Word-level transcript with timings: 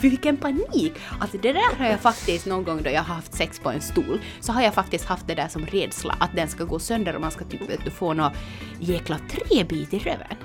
För 0.00 0.08
vilken 0.08 0.36
panik! 0.36 0.92
Alltså 1.20 1.38
det 1.38 1.52
där 1.52 1.76
har 1.76 1.86
jag 1.86 2.00
faktiskt 2.00 2.46
någon 2.46 2.64
gång 2.64 2.82
då 2.82 2.90
jag 2.90 3.02
har 3.02 3.14
haft 3.14 3.34
sex 3.34 3.60
på 3.60 3.70
en 3.70 3.80
stol, 3.80 4.20
så 4.40 4.52
har 4.52 4.62
jag 4.62 4.74
faktiskt 4.74 5.04
haft 5.04 5.26
det 5.26 5.34
där 5.34 5.48
som 5.48 5.66
rädsla 5.66 6.16
att 6.20 6.36
den 6.36 6.48
ska 6.48 6.64
gå 6.64 6.78
sönder 6.78 7.14
och 7.14 7.20
man 7.20 7.30
ska 7.30 7.44
typ 7.44 7.70
vet 7.70 7.84
du, 7.84 7.90
få 7.90 8.12
något 8.12 8.32
jäkla 8.80 9.18
träbit 9.18 9.94
i 9.94 9.98
röven. 9.98 10.36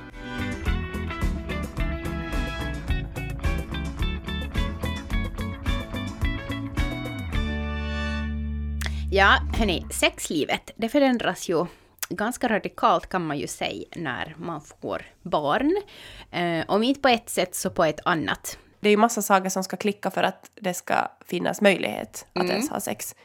Ja, 9.12 9.38
hörni, 9.58 9.86
sexlivet, 9.92 10.72
det 10.76 10.90
förändras 10.90 11.50
ju 11.50 11.66
ganska 12.10 12.50
radikalt 12.50 13.10
kan 13.10 13.28
man 13.28 13.38
ju 13.38 13.48
säga 13.48 13.86
när 13.96 14.36
man 14.38 14.62
får 14.62 15.02
barn. 15.22 15.76
Eh, 16.32 16.66
om 16.68 16.84
inte 16.84 17.02
på 17.02 17.08
ett 17.08 17.30
sätt 17.30 17.56
så 17.56 17.70
på 17.70 17.84
ett 17.84 18.00
annat. 18.06 18.58
Det 18.84 18.89
är 18.89 18.91
ju 18.91 18.97
massa 18.97 19.21
saker 19.21 19.50
som 19.50 19.63
ska 19.63 19.77
klicka 19.77 20.11
för 20.11 20.23
att 20.23 20.52
det 20.55 20.73
ska 20.73 20.95
finnas 21.25 21.61
möjlighet 21.61 22.25
att 22.33 22.41
Mm. 22.41 22.51
ens 22.51 22.69
ha 22.69 22.79
sex. 22.79 23.15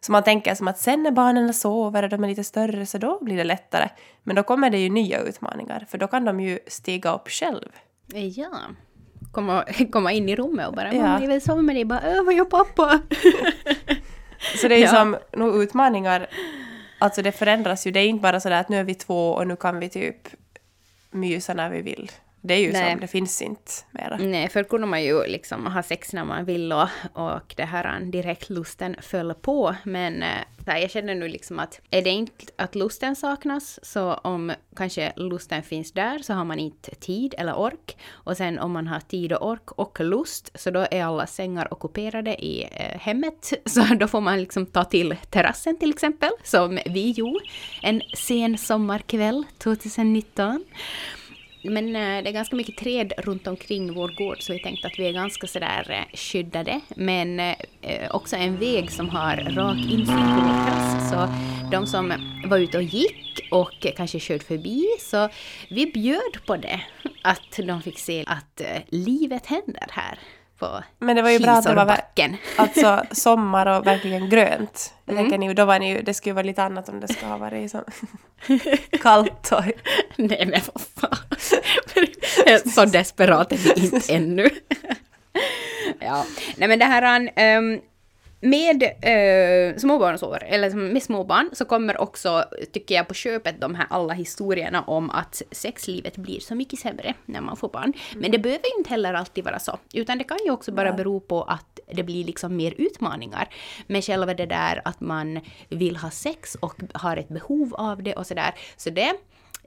Så 0.00 0.12
man 0.12 0.22
tänker 0.22 0.54
som 0.54 0.68
att 0.68 0.78
sen 0.78 1.02
när 1.02 1.10
barnen 1.10 1.54
sover 1.54 2.02
och 2.02 2.08
de 2.08 2.24
är 2.24 2.28
lite 2.28 2.44
större 2.44 2.86
så 2.86 2.98
då 2.98 3.18
blir 3.24 3.36
det 3.36 3.44
lättare. 3.44 3.88
Men 4.22 4.36
då 4.36 4.42
kommer 4.42 4.70
det 4.70 4.78
ju 4.78 4.88
nya 4.88 5.20
utmaningar 5.20 5.86
för 5.88 5.98
då 5.98 6.06
kan 6.06 6.24
de 6.24 6.40
ju 6.40 6.58
stiga 6.66 7.14
upp 7.14 7.28
själv. 7.28 7.68
Ja. 8.12 8.50
Komma, 9.32 9.64
komma 9.92 10.12
in 10.12 10.28
i 10.28 10.36
rummet 10.36 10.68
och 10.68 10.74
bara 10.74 10.94
Ja. 10.94 11.02
“mamma, 11.02 11.20
jag 11.20 11.28
vill 11.28 11.40
sova 11.40 11.62
med 11.62 11.76
dig”. 11.76 11.84
Bara 11.84 12.00
“öh, 12.00 12.22
vad 12.24 12.34
gör 12.34 12.44
pappa?” 12.44 13.00
Så 14.60 14.68
det 14.68 14.74
är 14.74 14.78
ju 14.78 14.84
Ja. 14.84 14.90
som 14.90 15.16
nog 15.32 15.62
utmaningar, 15.62 16.26
alltså 16.98 17.22
det 17.22 17.32
förändras 17.32 17.86
ju. 17.86 17.90
Det 17.90 18.00
är 18.00 18.06
inte 18.06 18.22
bara 18.22 18.40
sådär 18.40 18.60
att 18.60 18.68
nu 18.68 18.76
är 18.76 18.84
vi 18.84 18.94
två 18.94 19.32
och 19.32 19.46
nu 19.46 19.56
kan 19.56 19.78
vi 19.80 19.88
typ 19.88 20.28
mysa 21.10 21.54
när 21.54 21.70
vi 21.70 21.82
vill. 21.82 22.10
Det 22.40 22.54
är 22.54 22.58
ju 22.58 22.72
Nej. 22.72 22.90
som, 22.90 23.00
det 23.00 23.06
finns 23.06 23.42
inte 23.42 23.72
mera. 23.90 24.16
Nej, 24.16 24.48
förr 24.48 24.62
kunde 24.62 24.86
man 24.86 25.02
ju 25.02 25.26
liksom 25.26 25.66
ha 25.66 25.82
sex 25.82 26.12
när 26.12 26.24
man 26.24 26.44
vill 26.44 26.72
och, 26.72 26.88
och 27.12 27.54
det 27.56 27.64
här 27.64 28.00
direktlusten 28.00 28.96
föll 29.00 29.34
på. 29.34 29.76
Men 29.84 30.22
eh, 30.22 30.28
här, 30.70 30.78
jag 30.78 30.90
känner 30.90 31.14
nu 31.14 31.28
liksom 31.28 31.58
att 31.58 31.80
är 31.90 32.02
det 32.02 32.10
inte 32.10 32.44
att 32.56 32.74
lusten 32.74 33.16
saknas, 33.16 33.80
så 33.82 34.14
om 34.14 34.52
kanske 34.76 35.12
lusten 35.16 35.62
finns 35.62 35.92
där 35.92 36.18
så 36.18 36.32
har 36.32 36.44
man 36.44 36.58
inte 36.58 36.94
tid 36.94 37.34
eller 37.38 37.58
ork. 37.58 37.96
Och 38.10 38.36
sen 38.36 38.58
om 38.58 38.72
man 38.72 38.86
har 38.86 39.00
tid 39.00 39.32
och 39.32 39.50
ork 39.50 39.70
och 39.72 40.00
lust, 40.00 40.50
så 40.54 40.70
då 40.70 40.86
är 40.90 41.04
alla 41.04 41.26
sängar 41.26 41.72
ockuperade 41.74 42.44
i 42.44 42.68
eh, 42.72 43.00
hemmet. 43.00 43.52
Så 43.64 43.94
då 43.94 44.08
får 44.08 44.20
man 44.20 44.40
liksom 44.40 44.66
ta 44.66 44.84
till 44.84 45.16
terrassen 45.30 45.78
till 45.78 45.90
exempel, 45.90 46.30
som 46.44 46.78
vi 46.86 47.10
gjorde 47.10 47.44
en 47.82 48.02
sen 48.14 48.58
sommarkväll 48.58 49.44
2019. 49.58 50.64
Men 51.62 51.86
eh, 51.96 52.22
det 52.22 52.30
är 52.30 52.32
ganska 52.32 52.56
mycket 52.56 52.76
träd 52.76 53.12
runt 53.18 53.46
omkring 53.46 53.94
vår 53.94 54.08
gård 54.08 54.36
så 54.42 54.52
vi 54.52 54.62
tänkte 54.62 54.86
att 54.86 54.98
vi 54.98 55.08
är 55.08 55.12
ganska 55.12 55.46
sådär 55.46 55.86
eh, 55.90 56.16
skyddade. 56.18 56.80
Men 56.88 57.40
eh, 57.40 57.54
också 58.10 58.36
en 58.36 58.56
väg 58.58 58.90
som 58.90 59.08
har 59.08 59.36
rak 59.36 59.76
insyn 59.76 60.06
på 60.06 60.40
vår 60.40 60.64
terrass. 60.66 61.10
Så 61.10 61.28
de 61.70 61.86
som 61.86 62.12
var 62.46 62.58
ute 62.58 62.76
och 62.76 62.82
gick 62.82 63.48
och 63.50 63.86
kanske 63.96 64.18
körde 64.20 64.44
förbi 64.44 64.86
så 65.00 65.28
vi 65.70 65.86
bjöd 65.86 66.46
på 66.46 66.56
det. 66.56 66.80
Att 67.22 67.56
de 67.66 67.82
fick 67.82 67.98
se 67.98 68.24
att 68.26 68.60
livet 68.88 69.46
händer 69.46 69.86
här 69.90 70.18
på 70.58 70.82
Men 70.98 71.16
det 71.16 71.22
var 71.22 71.30
ju 71.30 71.38
bra 71.38 71.50
att 71.52 71.64
det 71.64 71.74
var 71.74 71.96
alltså 72.56 73.02
sommar 73.10 73.66
och 73.78 73.86
verkligen 73.86 74.28
grönt. 74.30 74.94
Jag 75.04 75.12
Mm. 75.14 75.24
tänker 75.24 75.38
ni, 75.38 75.54
då 75.54 75.64
var 75.64 75.78
ni 75.78 75.90
ju, 75.90 76.02
det 76.02 76.14
skulle 76.14 76.30
ju 76.30 76.34
vara 76.34 76.46
lite 76.46 76.62
annat 76.62 76.88
om 76.88 77.00
det 77.00 77.08
skulle 77.08 77.30
ha 77.30 77.38
varit 77.38 77.70
så 77.70 77.84
kallt 79.02 79.52
och... 79.52 79.64
Nej 80.16 80.46
men 80.46 80.60
vad 80.74 80.82
fan. 80.82 81.18
Så 82.74 82.84
desperat 82.84 83.52
är 83.52 83.56
vi 83.56 83.84
inte 83.84 84.12
ännu. 84.14 84.50
ja, 86.00 86.26
nej 86.56 86.68
men 86.68 86.78
det 86.78 86.84
här 86.84 87.32
um, 87.58 87.80
med 88.42 88.82
uh, 88.82 89.78
småbarnsår, 89.78 90.44
eller 90.46 90.74
med 90.74 91.02
småbarn, 91.02 91.50
så 91.52 91.64
kommer 91.64 92.00
också, 92.00 92.44
tycker 92.72 92.94
jag, 92.94 93.08
på 93.08 93.14
köpet 93.14 93.60
de 93.60 93.74
här 93.74 93.86
alla 93.90 94.14
historierna 94.14 94.82
om 94.82 95.10
att 95.10 95.42
sexlivet 95.50 96.16
blir 96.16 96.40
så 96.40 96.54
mycket 96.54 96.78
sämre 96.78 97.14
när 97.26 97.40
man 97.40 97.56
får 97.56 97.68
barn. 97.68 97.92
Men 98.16 98.30
det 98.30 98.38
behöver 98.38 98.64
ju 98.64 98.78
inte 98.78 98.90
heller 98.90 99.14
alltid 99.14 99.44
vara 99.44 99.58
så, 99.58 99.78
utan 99.94 100.18
det 100.18 100.24
kan 100.24 100.38
ju 100.44 100.50
också 100.50 100.72
bara 100.72 100.92
bero 100.92 101.20
på 101.20 101.42
att 101.42 101.80
det 101.92 102.02
blir 102.02 102.24
liksom 102.24 102.56
mer 102.56 102.74
utmaningar 102.78 103.48
med 103.86 104.04
själva 104.04 104.34
det 104.34 104.46
där 104.46 104.82
att 104.84 105.00
man 105.00 105.40
vill 105.68 105.96
ha 105.96 106.10
sex 106.10 106.54
och 106.54 106.80
har 106.94 107.16
ett 107.16 107.28
behov 107.28 107.74
av 107.74 108.02
det 108.02 108.14
och 108.14 108.26
sådär. 108.26 108.54
Så 108.76 108.90
det, 108.90 109.14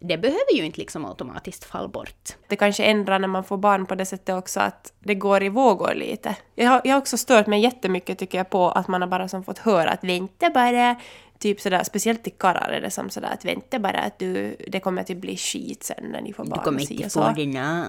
det 0.06 0.18
behöver 0.18 0.53
ju 0.53 0.66
inte 0.66 0.80
liksom 0.80 1.06
automatiskt 1.06 1.64
falla 1.64 1.88
bort. 1.88 2.30
Det 2.47 2.56
kanske 2.56 2.84
ändrar 2.84 3.19
när 3.19 3.28
man 3.28 3.44
får 3.44 3.58
barn 3.58 3.86
på 3.86 3.96
det 3.96 4.06
sättet 4.06 4.36
också 4.36 4.59
att 4.59 4.94
det 5.00 5.16
går 5.16 5.44
i 5.44 5.50
vågor 5.50 5.94
lite. 5.94 6.36
Jag 6.56 6.69
har, 6.69 6.81
jag 6.84 6.94
har 6.94 7.02
också 7.02 7.18
stört 7.18 7.47
mig 7.47 7.62
jättemycket 7.62 8.19
tycker 8.19 8.38
jag 8.38 8.50
på 8.50 8.69
att 8.69 8.88
man 8.88 9.02
har 9.02 9.08
bara 9.08 9.28
som 9.28 9.44
fått 9.44 9.58
höra 9.58 9.90
att 9.90 10.03
vänta 10.03 10.50
bara, 10.50 10.96
typ 11.40 11.62
sådär, 11.62 11.84
speciellt 11.84 12.24
till 12.24 12.34
karlar 12.34 12.69
är 12.69 12.81
det 12.81 12.90
som 12.91 13.09
sådär 13.09 13.30
att 13.34 13.46
vänta 13.46 13.80
bara 13.80 14.00
att 14.00 14.19
du, 14.19 14.56
det 14.68 14.80
kommer 14.80 15.02
att 15.02 15.18
bli 15.18 15.38
skit 15.38 15.84
sen 15.84 16.03
när 16.12 16.22
ni 16.22 16.34
får 16.34 16.46
barn. 16.46 16.59
Du 16.59 16.64
kommer 16.64 16.91
inte 16.91 17.09
få 17.09 17.31
dina... 17.31 17.88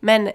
Men 0.00 0.30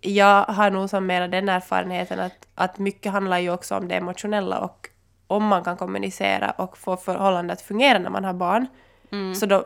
jag 0.00 0.44
har 0.44 0.70
nog 0.70 0.90
som 0.90 1.06
mera 1.06 1.28
den 1.28 1.48
erfarenheten 1.48 2.20
att, 2.20 2.48
att 2.54 2.78
mycket 2.78 3.12
handlar 3.12 3.38
ju 3.38 3.50
också 3.50 3.76
om 3.76 3.88
det 3.88 3.94
emotionella 3.94 4.58
och 4.58 4.88
om 5.26 5.44
man 5.44 5.64
kan 5.64 5.76
kommunicera 5.76 6.50
och 6.50 6.78
få 6.78 6.96
förhållandet 6.96 7.58
att 7.58 7.64
fungera 7.64 7.98
när 7.98 8.10
man 8.10 8.24
har 8.24 8.34
barn. 8.34 8.66
Så 9.34 9.46
då 9.46 9.64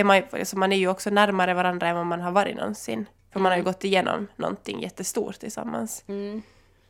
är 0.00 0.04
man, 0.04 0.16
ju- 0.16 0.44
så 0.44 0.58
man 0.58 0.72
är 0.72 0.76
ju 0.76 0.88
också 0.88 1.10
närmare 1.10 1.54
varandra 1.54 1.88
än 1.88 1.96
vad 1.96 2.06
man 2.06 2.20
har 2.20 2.32
varit 2.32 2.56
någonsin. 2.56 3.06
För 3.32 3.40
man 3.40 3.52
har 3.52 3.56
ju 3.56 3.64
gått 3.64 3.84
igenom 3.84 4.26
någonting 4.36 4.82
jättestort 4.82 5.38
tillsammans. 5.38 6.04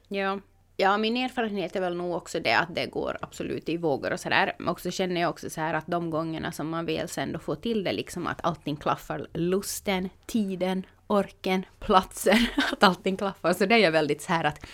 Ja. 0.08 0.38
Ja, 0.78 0.96
min 0.98 1.16
erfarenhet 1.16 1.76
är 1.76 1.80
väl 1.80 1.96
nog 1.96 2.14
också 2.16 2.40
det 2.40 2.52
att 2.58 2.74
det 2.74 2.86
går 2.86 3.18
absolut 3.20 3.68
i 3.68 3.76
vågor 3.76 4.12
och 4.12 4.20
sådär. 4.20 4.52
Och 4.68 4.80
så 4.80 4.90
känner 4.90 5.20
jag 5.20 5.30
också 5.30 5.50
så 5.50 5.60
här 5.60 5.74
att 5.74 5.86
de 5.86 6.10
gångerna 6.10 6.52
som 6.52 6.68
man 6.68 6.86
väl 6.86 7.08
sen 7.08 7.32
då 7.32 7.38
får 7.38 7.54
till 7.54 7.84
det 7.84 7.92
liksom 7.92 8.26
att 8.26 8.44
allting 8.44 8.76
klaffar, 8.76 9.26
lusten, 9.34 10.08
tiden, 10.26 10.86
orken, 11.06 11.66
platsen, 11.80 12.38
att 12.72 12.82
allting 12.82 13.16
klaffar. 13.16 13.52
Så 13.52 13.66
det 13.66 13.74
är 13.74 13.78
jag 13.78 13.92
väldigt 13.92 14.22
så 14.22 14.32
här 14.32 14.44
att 14.44 14.66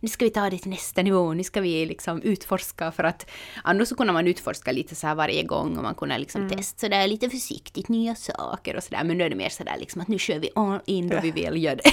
nu 0.00 0.08
ska 0.08 0.24
vi 0.24 0.30
ta 0.30 0.50
det 0.50 0.58
till 0.58 0.70
nästa 0.70 1.02
nivå, 1.02 1.34
nu 1.34 1.44
ska 1.44 1.60
vi 1.60 1.86
liksom 1.86 2.22
utforska 2.22 2.92
för 2.92 3.04
att 3.04 3.30
annars 3.64 3.88
så 3.88 3.96
kunde 3.96 4.12
man 4.12 4.26
utforska 4.26 4.72
lite 4.72 4.94
så 4.94 5.06
här 5.06 5.14
varje 5.14 5.42
gång 5.42 5.76
och 5.76 5.82
man 5.82 5.94
kunde 5.94 6.18
liksom 6.18 6.48
testa 6.48 6.80
sådär 6.80 7.06
lite 7.08 7.30
försiktigt 7.30 7.88
nya 7.88 8.14
saker 8.14 8.76
och 8.76 8.82
sådär. 8.82 9.04
Men 9.04 9.18
nu 9.18 9.24
är 9.24 9.30
det 9.30 9.36
mer 9.36 9.48
sådär 9.48 9.76
liksom 9.78 10.00
att 10.00 10.08
nu 10.08 10.18
kör 10.18 10.38
vi 10.38 10.50
all 10.54 10.80
in 10.86 11.08
då 11.08 11.20
vi 11.20 11.30
väl 11.30 11.62
gör 11.62 11.76
det. 11.76 11.90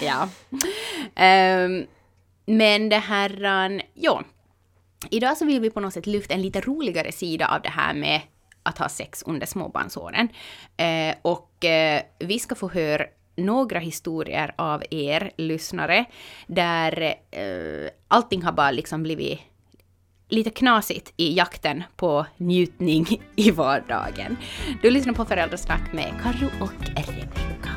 ja. 0.06 0.28
Ehm, 1.14 1.86
men 2.46 2.88
det 2.88 2.98
här, 2.98 3.66
um, 3.66 3.80
ja. 3.94 4.24
Idag 5.10 5.36
så 5.36 5.44
vill 5.44 5.60
vi 5.60 5.70
på 5.70 5.80
något 5.80 5.94
sätt 5.94 6.06
lyfta 6.06 6.34
en 6.34 6.42
lite 6.42 6.60
roligare 6.60 7.12
sida 7.12 7.48
av 7.48 7.62
det 7.62 7.68
här 7.68 7.94
med 7.94 8.20
att 8.62 8.78
ha 8.78 8.88
sex 8.88 9.22
under 9.26 9.46
småbarnsåren. 9.46 10.28
Eh, 10.76 11.14
och 11.22 11.64
eh, 11.64 12.02
vi 12.18 12.38
ska 12.38 12.54
få 12.54 12.68
höra 12.68 13.04
några 13.38 13.78
historier 13.78 14.54
av 14.56 14.82
er 14.90 15.30
lyssnare 15.36 16.04
där 16.46 17.14
eh, 17.30 17.90
allting 18.08 18.42
har 18.42 18.52
bara 18.52 18.70
liksom 18.70 19.02
blivit 19.02 19.40
lite 20.28 20.50
knasigt 20.50 21.12
i 21.16 21.34
jakten 21.34 21.82
på 21.96 22.26
njutning 22.36 23.06
i 23.36 23.50
vardagen. 23.50 24.36
Du 24.82 24.90
lyssnar 24.90 25.12
på 25.12 25.24
Föräldrasnack 25.24 25.92
med 25.92 26.12
Karo 26.22 26.50
och 26.60 26.88
Rebecka. 26.96 27.70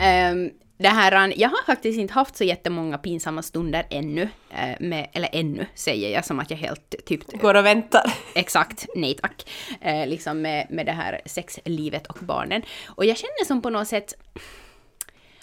Um, 0.00 0.50
det 0.82 0.88
här, 0.88 1.32
jag 1.36 1.48
har 1.48 1.64
faktiskt 1.66 1.98
inte 1.98 2.14
haft 2.14 2.36
så 2.36 2.44
jättemånga 2.44 2.98
pinsamma 2.98 3.42
stunder 3.42 3.86
ännu. 3.90 4.28
eh, 4.50 4.76
med, 4.80 5.08
eller 5.12 5.28
ännu 5.32 5.66
säger 5.74 6.10
jag 6.10 6.24
som 6.24 6.40
att 6.40 6.50
jag 6.50 6.58
helt 6.58 6.94
typ 7.06 7.40
Går 7.40 7.54
och 7.54 7.66
väntar. 7.66 8.14
Exakt, 8.34 8.86
nej 8.94 9.14
tack. 9.14 9.50
Eh, 9.80 10.06
liksom 10.06 10.42
med, 10.42 10.66
med 10.70 10.86
det 10.86 10.92
här 10.92 11.20
sexlivet 11.26 12.06
och 12.06 12.18
barnen. 12.20 12.62
Och 12.86 13.04
jag 13.04 13.16
känner 13.16 13.44
som 13.46 13.62
på 13.62 13.70
något 13.70 13.88
sätt 13.88 14.14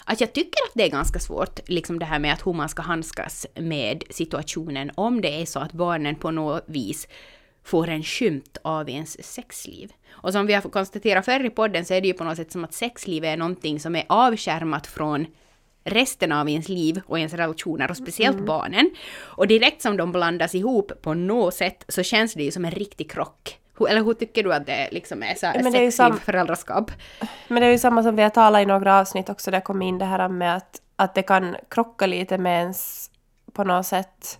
att 0.04 0.20
jag 0.20 0.32
tycker 0.32 0.62
att 0.68 0.72
det 0.74 0.84
är 0.84 0.90
ganska 0.90 1.18
svårt, 1.18 1.68
liksom 1.68 1.98
det 1.98 2.06
här 2.06 2.18
med 2.18 2.32
att 2.32 2.46
hur 2.46 2.52
man 2.52 2.68
ska 2.68 2.82
handskas 2.82 3.46
med 3.54 4.02
situationen 4.10 4.90
om 4.94 5.20
det 5.20 5.42
är 5.42 5.46
så 5.46 5.58
att 5.58 5.72
barnen 5.72 6.14
på 6.14 6.30
något 6.30 6.64
vis 6.66 7.08
får 7.68 7.88
en 7.88 8.02
skymt 8.02 8.58
av 8.62 8.90
ens 8.90 9.24
sexliv. 9.34 9.92
Och 10.10 10.32
som 10.32 10.46
vi 10.46 10.54
har 10.54 10.62
konstaterat 10.62 11.24
förr 11.24 11.44
i 11.44 11.50
podden 11.50 11.84
så 11.84 11.94
är 11.94 12.00
det 12.00 12.06
ju 12.08 12.14
på 12.14 12.24
något 12.24 12.36
sätt 12.36 12.52
som 12.52 12.64
att 12.64 12.74
sexliv 12.74 13.24
är 13.24 13.36
någonting 13.36 13.80
som 13.80 13.96
är 13.96 14.04
avskärmat 14.08 14.86
från 14.86 15.26
resten 15.84 16.32
av 16.32 16.48
ens 16.48 16.68
liv 16.68 17.00
och 17.06 17.18
ens 17.18 17.32
relationer 17.34 17.90
och 17.90 17.96
speciellt 17.96 18.46
barnen. 18.46 18.90
Och 19.18 19.46
direkt 19.46 19.82
som 19.82 19.96
de 19.96 20.12
blandas 20.12 20.54
ihop 20.54 20.92
på 21.02 21.14
något 21.14 21.54
sätt 21.54 21.84
så 21.88 22.02
känns 22.02 22.34
det 22.34 22.42
ju 22.42 22.50
som 22.50 22.64
en 22.64 22.70
riktig 22.70 23.10
krock. 23.10 23.58
Hur- 23.78 23.88
Eller 23.88 24.04
hur 24.04 24.14
tycker 24.14 24.44
du 24.44 24.54
att 24.54 24.66
det 24.66 24.88
liksom 24.92 25.22
är 25.22 25.34
så 25.34 25.46
här, 25.46 25.54
Ja, 25.54 25.62
men 25.62 25.72
sexliv, 25.72 25.90
sam- 25.90 26.18
föräldraskap? 26.18 26.90
Men 27.48 27.60
det 27.60 27.66
är 27.66 27.70
ju 27.70 27.78
samma 27.78 28.02
som 28.02 28.16
vi 28.16 28.22
har 28.22 28.30
talat 28.30 28.62
i 28.62 28.66
några 28.66 29.00
avsnitt 29.00 29.28
också, 29.28 29.50
där 29.50 29.60
kom 29.60 29.82
in 29.82 29.98
det 29.98 30.04
här 30.04 30.28
med 30.28 30.56
att, 30.56 30.80
att 30.96 31.14
det 31.14 31.22
kan 31.22 31.56
krocka 31.68 32.06
lite 32.06 32.38
med 32.38 32.60
ens, 32.60 33.10
på 33.52 33.64
något 33.64 33.86
sätt, 33.86 34.38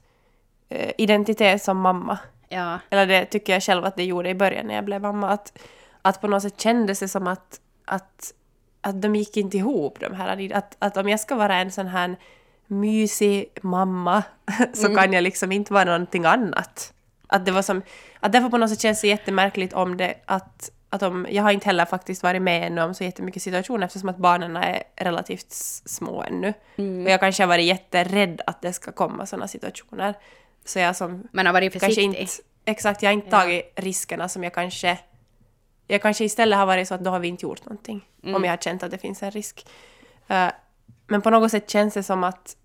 eh, 0.69 0.90
identitet 0.98 1.62
som 1.62 1.81
mamma. 1.81 2.19
Ja. 2.48 2.78
Eller 2.90 3.06
det 3.06 3.24
tycker 3.24 3.52
jag 3.52 3.62
själv 3.62 3.84
att 3.84 3.96
det 3.96 4.04
gjorde 4.04 4.28
i 4.28 4.34
början 4.34 4.66
när 4.66 4.74
jag 4.74 4.84
blev 4.84 5.00
mamma. 5.02 5.28
Att, 5.30 5.58
att 6.02 6.20
på 6.20 6.26
något 6.28 6.42
sätt 6.42 6.60
kändes 6.60 7.00
det 7.00 7.08
som 7.08 7.26
att, 7.26 7.60
att, 7.84 8.32
att 8.80 9.02
de 9.02 9.16
gick 9.16 9.36
inte 9.36 9.56
ihop 9.56 10.00
de 10.00 10.14
här. 10.14 10.52
Att, 10.54 10.76
att 10.78 10.96
om 10.96 11.08
jag 11.08 11.20
ska 11.20 11.34
vara 11.34 11.56
en 11.56 11.70
sån 11.72 11.86
här 11.86 12.16
mysig 12.66 13.46
mamma 13.62 14.22
så 14.74 14.86
Mm. 14.86 14.96
kan 14.98 15.12
jag 15.12 15.22
liksom 15.22 15.52
inte 15.52 15.72
vara 15.72 15.84
någonting 15.84 16.24
annat. 16.24 16.92
Att 17.26 17.46
det 17.46 17.52
var 17.52 17.62
som, 17.62 17.82
att 18.20 18.32
därför 18.32 18.48
på 18.48 18.58
något 18.58 18.70
sätt 18.70 18.80
känns 18.80 19.00
det 19.00 19.08
jättemärkligt 19.08 19.72
om 19.72 19.96
det 19.96 20.14
att, 20.24 20.70
att 20.90 21.02
om, 21.02 21.26
jag 21.30 21.42
har 21.42 21.52
inte 21.52 21.66
heller 21.66 21.84
faktiskt 21.84 22.22
varit 22.22 22.42
med 22.42 22.66
ännu 22.66 22.82
om 22.82 22.94
så 22.94 23.04
jättemycket 23.04 23.42
situationer 23.42 23.86
eftersom 23.86 24.08
att 24.08 24.16
barnen 24.16 24.56
är 24.56 24.82
relativt 24.96 25.52
små 25.86 26.22
ännu. 26.22 26.54
Mm. 26.76 27.04
Och 27.04 27.10
jag 27.10 27.20
kanske 27.20 27.42
har 27.42 27.48
varit 27.48 27.66
jätterädd 27.66 28.40
att 28.46 28.62
det 28.62 28.72
ska 28.72 28.92
komma 28.92 29.26
sådana 29.26 29.48
situationer. 29.48 30.14
Så 30.69 30.79
jag 30.79 30.97
som 30.97 31.29
Man 31.32 31.47
har 31.47 31.53
varit 31.53 31.73
försiktig. 31.73 32.03
inte, 32.03 32.26
exakt, 32.65 33.03
jag 33.03 33.09
har 33.09 33.15
inte 33.15 33.31
tagit 33.31 33.73
riskerna 33.76 34.29
som 34.29 34.44
jag 34.44 34.55
kanske, 34.55 34.99
jag 35.87 36.03
kanske 36.03 36.25
istället 36.25 36.59
har 36.59 36.67
varit 36.67 36.88
så 36.88 36.94
att 36.94 37.05
då 37.05 37.11
har 37.11 37.19
vi 37.19 37.29
inte 37.29 37.47
gjort 37.47 37.65
någonting. 37.65 38.09
Mm. 38.23 38.35
Om 38.35 38.44
jag 38.44 38.53
har 38.53 38.56
känt 38.56 38.82
att 38.82 38.91
det 38.91 38.99
finns 38.99 39.23
en 39.23 39.31
risk. 39.31 39.67
Eh, 40.26 40.50
men 41.06 41.23
på 41.23 41.31
något 41.31 41.50
sätt 41.50 41.70
känns 41.70 41.94
det 41.94 42.03
som 42.03 42.25
att, 42.25 42.56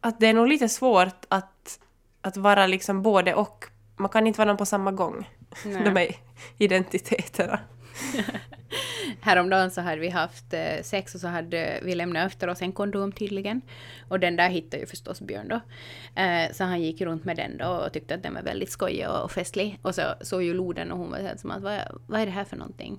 att 0.00 0.20
det 0.20 0.26
är 0.26 0.34
nog 0.34 0.48
lite 0.48 0.68
svårt 0.68 1.24
att, 1.28 1.80
att 2.20 2.36
vara 2.36 2.66
liksom 2.66 3.02
både 3.02 3.34
och. 3.34 3.64
Man 3.96 4.08
kan 4.08 4.26
inte 4.26 4.38
vara 4.38 4.48
någon 4.48 4.56
på 4.56 4.66
samma 4.66 4.92
gång. 4.92 5.30
Nej. 5.64 5.84
De 5.84 5.96
är 5.96 6.16
identiteterna. 6.58 7.60
Häromdagen 9.20 9.70
så 9.70 9.80
hade 9.80 10.00
vi 10.00 10.08
haft 10.08 10.54
eh, 10.54 10.82
sex 10.82 11.14
och 11.14 11.20
så 11.20 11.28
hade 11.28 11.80
vi 11.82 11.94
lämnat 11.94 12.26
efter 12.26 12.48
oss 12.48 12.62
en 12.62 12.72
kondom 12.72 13.12
tydligen. 13.12 13.60
Och 14.08 14.20
den 14.20 14.36
där 14.36 14.48
hittade 14.48 14.80
ju 14.80 14.86
förstås 14.86 15.20
Björn 15.20 15.48
då. 15.48 15.60
Eh, 16.22 16.52
så 16.52 16.64
han 16.64 16.82
gick 16.82 17.00
runt 17.00 17.24
med 17.24 17.36
den 17.36 17.58
då 17.58 17.68
och 17.68 17.92
tyckte 17.92 18.14
att 18.14 18.22
den 18.22 18.34
var 18.34 18.42
väldigt 18.42 18.70
skojig 18.70 19.08
och 19.08 19.32
festlig. 19.32 19.78
Och 19.82 19.94
så 19.94 20.02
såg 20.20 20.42
ju 20.42 20.54
Loden 20.54 20.92
och 20.92 20.98
hon 20.98 21.10
var 21.10 21.18
helt 21.18 21.40
som 21.40 21.50
att 21.50 21.62
vad, 21.62 21.80
vad 22.08 22.20
är 22.20 22.26
det 22.26 22.32
här 22.32 22.44
för 22.44 22.56
någonting? 22.56 22.96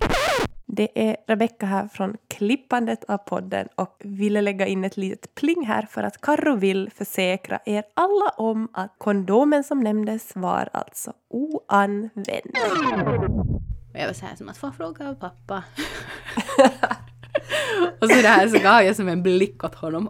Det 0.66 1.08
är 1.08 1.16
Rebecka 1.26 1.66
här 1.66 1.88
från 1.88 2.16
klippandet 2.28 3.04
av 3.04 3.18
podden 3.18 3.68
och 3.74 4.02
ville 4.04 4.40
lägga 4.40 4.66
in 4.66 4.84
ett 4.84 4.96
litet 4.96 5.34
pling 5.34 5.66
här 5.66 5.86
för 5.90 6.02
att 6.02 6.20
Karro 6.20 6.56
vill 6.56 6.90
försäkra 6.94 7.58
er 7.66 7.84
alla 7.94 8.28
om 8.36 8.68
att 8.72 8.94
kondomen 8.98 9.64
som 9.64 9.80
nämndes 9.80 10.36
var 10.36 10.68
alltså 10.72 11.12
oanvänd. 11.30 12.56
Och 13.96 14.02
jag 14.02 14.06
var 14.06 14.14
så 14.14 14.26
här 14.26 14.36
som 14.36 14.48
att 14.48 14.56
få 14.56 14.72
fråga 14.72 15.08
av 15.08 15.14
pappa. 15.14 15.64
och 18.00 18.10
så 18.10 18.22
där 18.22 18.48
så 18.48 18.58
gav 18.58 18.82
jag 18.82 18.96
som 18.96 19.08
en 19.08 19.22
blick 19.22 19.64
åt 19.64 19.74
honom. 19.74 20.08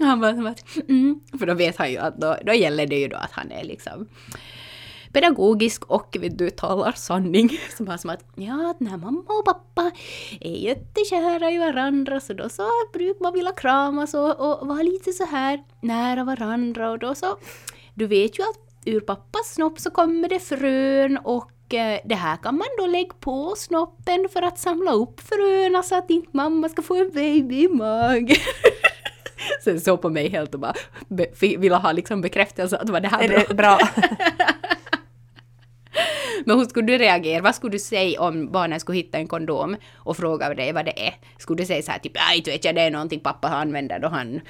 Och 0.00 0.06
han 0.06 0.20
var 0.20 0.34
som 0.34 0.46
att 0.46 0.64
mm. 0.88 1.20
För 1.38 1.46
då 1.46 1.54
vet 1.54 1.76
han 1.76 1.90
ju 1.90 1.98
att 1.98 2.16
då, 2.16 2.36
då 2.46 2.52
gäller 2.52 2.86
det 2.86 2.98
ju 2.98 3.08
då 3.08 3.16
att 3.16 3.32
han 3.32 3.50
är 3.52 3.64
liksom 3.64 4.08
pedagogisk 5.12 5.84
och 5.84 6.16
vet 6.20 6.38
du, 6.38 6.50
talar 6.50 6.92
sanning. 6.92 7.50
Så 7.76 7.84
bara 7.84 7.98
som 7.98 8.10
att 8.10 8.24
ja, 8.34 8.74
när 8.78 8.96
mamma 8.96 9.24
och 9.38 9.44
pappa 9.44 9.90
är 10.40 10.56
jättekära 10.56 11.50
i 11.50 11.58
varandra 11.58 12.20
så 12.20 12.32
då 12.32 12.48
så 12.48 12.68
brukar 12.92 13.22
man 13.22 13.32
vilja 13.32 13.52
kramas 13.52 14.14
och, 14.14 14.40
och 14.40 14.68
vara 14.68 14.82
lite 14.82 15.12
så 15.12 15.24
här 15.24 15.64
nära 15.80 16.24
varandra 16.24 16.90
och 16.90 16.98
då 16.98 17.14
så 17.14 17.36
du 17.94 18.06
vet 18.06 18.38
ju 18.38 18.42
att 18.42 18.84
ur 18.84 19.00
pappas 19.00 19.54
snopp 19.54 19.78
så 19.80 19.90
kommer 19.90 20.28
det 20.28 20.40
frön 20.40 21.18
och 21.18 21.50
det 22.04 22.14
här 22.14 22.36
kan 22.36 22.56
man 22.58 22.68
då 22.78 22.86
lägga 22.86 23.14
på 23.20 23.54
snoppen 23.56 24.28
för 24.32 24.42
att 24.42 24.58
samla 24.58 24.92
upp 24.92 25.20
fröna 25.20 25.82
så 25.82 25.98
att 25.98 26.10
inte 26.10 26.28
mamma 26.32 26.68
ska 26.68 26.82
få 26.82 26.94
en 26.94 27.10
baby 27.14 27.64
i 27.64 27.68
magen. 27.68 28.36
Sen 29.64 29.80
såg 29.80 30.02
på 30.02 30.10
mig 30.10 30.28
helt 30.28 30.54
och 30.54 30.60
bara 30.60 30.74
ville 31.58 31.76
ha 31.76 31.92
liksom 31.92 32.20
bekräftelse 32.20 32.76
att 32.76 32.90
var 32.90 33.00
det 33.00 33.08
här 33.08 33.22
Är 33.22 33.28
bra. 33.28 33.44
det 33.48 33.54
bra? 33.54 33.78
Men 36.44 36.58
hur 36.58 36.64
skulle 36.64 36.86
du 36.86 36.98
reagera? 36.98 37.42
Vad 37.42 37.54
skulle 37.54 37.72
du 37.72 37.78
säga 37.78 38.20
om 38.20 38.52
barnen 38.52 38.80
skulle 38.80 38.98
hitta 38.98 39.18
en 39.18 39.28
kondom 39.28 39.76
och 39.94 40.16
fråga 40.16 40.54
dig 40.54 40.72
vad 40.72 40.84
det 40.84 41.06
är? 41.06 41.14
Skulle 41.38 41.62
du 41.62 41.66
säga 41.66 41.82
så 41.82 41.92
här 41.92 41.98
typ 41.98 42.12
nej, 42.14 42.42
vet 42.46 42.64
jag, 42.64 42.74
det 42.74 42.80
är 42.80 42.90
någonting 42.90 43.20
pappa 43.20 43.48
använder 43.48 43.98
då 43.98 44.08
han 44.08 44.40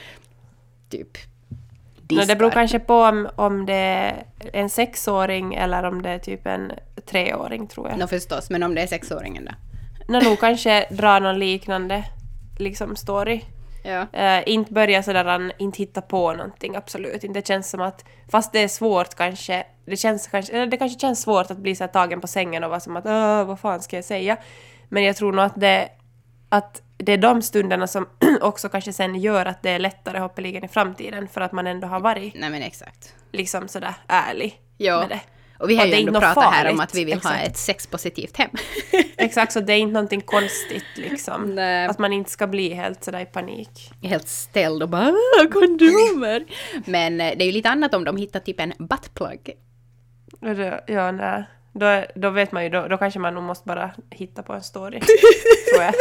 typ 0.91 1.19
No, 2.11 2.17
diskar? 2.17 2.27
det 2.27 2.37
beror 2.39 2.51
kanske 2.51 2.79
på 2.79 2.95
om, 2.95 3.29
om 3.37 3.67
det 3.67 3.75
är 3.75 4.25
en 4.53 4.71
sexåring 4.71 5.55
eller 5.55 5.83
om 5.83 6.03
det 6.03 6.11
är 6.11 6.19
typ 6.19 6.47
en 6.47 6.73
treåring 7.11 7.67
tror 7.67 7.89
jag. 7.89 7.99
Nå 7.99 8.07
förstås, 8.07 8.51
men 8.51 8.63
om 8.63 8.75
det 8.75 8.83
är 8.83 8.87
sexåringen 8.87 9.45
då? 9.45 9.53
Nå, 10.13 10.21
nog 10.21 10.41
kanske 10.41 10.87
dra 10.91 11.19
någon 11.19 11.39
liknande 11.39 12.05
liksom 12.59 12.97
story. 12.97 13.41
Ja. 13.85 14.07
Eh, 14.13 14.43
inte 14.47 14.73
börja 14.73 15.03
sådär, 15.03 15.53
inte 15.59 15.79
hitta 15.79 16.03
på 16.03 16.33
någonting, 16.33 16.77
absolut 16.77 17.25
inte. 17.25 17.41
Det 17.41 17.47
känns 17.47 17.71
som 17.71 17.81
att, 17.81 18.05
fast 18.31 18.53
det 18.53 18.59
är 18.63 18.69
svårt 18.69 19.15
kanske, 19.15 19.67
det 19.87 19.97
känns 19.97 20.27
kanske, 20.27 20.53
eller 20.53 20.67
det 20.67 20.77
kanske 20.77 21.01
känns 21.01 21.23
svårt 21.23 21.51
att 21.51 21.59
bli 21.59 21.75
så 21.75 21.85
här 21.85 21.89
tagen 21.89 22.21
på 22.21 22.27
sängen 22.27 22.65
och 22.65 22.71
vara 22.71 22.81
som 22.81 22.97
att 22.97 23.07
Åh, 23.07 23.45
vad 23.45 23.61
fan 23.61 23.83
ska 23.83 23.97
jag 23.97 24.05
säga? 24.05 24.37
Men 24.89 25.05
jag 25.05 25.17
tror 25.17 25.33
nog 25.33 25.45
att 25.45 25.61
det, 25.61 25.89
att 26.49 26.83
det 26.97 27.13
är 27.13 27.19
de 27.19 27.43
stunderna 27.43 27.87
som 27.87 28.07
också 28.41 28.69
kanske 28.69 28.93
sen 28.93 29.15
gör 29.15 29.47
att 29.47 29.63
det 29.63 29.71
är 29.71 29.79
lättare 29.79 30.19
hoppeligen 30.19 30.65
i 30.65 30.69
framtiden 30.69 31.29
för 31.29 31.41
att 31.41 31.53
man 31.53 31.67
ändå 31.67 31.89
har 31.89 32.01
varit 32.01 32.35
Nej 32.35 32.51
men 32.51 32.63
exakt. 32.63 33.15
liksom 33.33 33.69
sådär 33.69 33.95
ärlig 34.07 34.61
Ja. 34.77 35.01
med 35.01 35.09
det. 35.09 35.21
Och 35.59 35.71
vi 35.71 35.77
har 35.77 35.87
Och 35.87 35.93
ju 35.93 35.95
ändå 36.07 36.21
pratat 36.21 36.45
här 36.45 36.71
om 36.71 36.77
farligt, 36.77 36.81
att 36.83 36.95
vi 36.95 37.05
vill 37.05 37.15
ha 37.15 37.35
exakt. 37.35 37.47
ett 37.51 37.57
sexpositivt 37.57 38.37
hem. 38.37 38.51
Exakt, 39.17 39.53
så 39.53 39.61
det 39.61 39.73
är 39.73 39.77
inte 39.79 39.93
någonting 39.93 40.21
konstigt 40.21 40.85
liksom. 40.97 41.55
Nej. 41.55 41.87
Att 41.87 41.99
man 41.99 42.13
inte 42.13 42.31
ska 42.31 42.47
bli 42.47 42.75
helt 42.75 43.05
sådär 43.05 43.21
i 43.21 43.25
panik. 43.27 43.91
Helt 44.03 44.29
ställd 44.29 44.83
och 44.83 44.89
bara 44.89 45.09
"Ah, 45.09 45.47
kondomer. 45.53 46.45
Men 46.85 47.21
eh, 47.21 47.33
det 47.37 47.45
är 47.45 47.47
ju 47.47 47.53
lite 47.53 47.69
annat 47.69 47.95
om 47.95 48.05
de 48.05 48.17
hittar 48.17 48.41
typ 48.41 48.61
en 48.61 48.73
buttplug. 48.79 49.51
Ja, 50.87 51.11
nej. 51.13 51.45
Då, 51.73 52.05
då 52.15 52.31
vet 52.31 52.53
man 52.53 52.65
ju, 52.65 52.69
då, 52.71 52.89
då 52.89 52.97
kanske 52.97 53.21
man 53.21 53.35
nog 53.35 53.43
måste 53.43 53.67
bara 53.67 53.91
hitta 54.11 54.43
på 54.43 54.53
en 54.53 54.63
story. 54.63 55.01
tror 55.75 55.83
jag. 55.85 55.95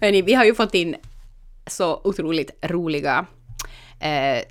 Hörni, 0.00 0.22
vi 0.22 0.34
har 0.34 0.44
ju 0.44 0.54
fått 0.54 0.74
in 0.74 0.96
så 1.66 2.00
otroligt 2.04 2.50
roliga 2.62 3.26
eh, 4.00 4.42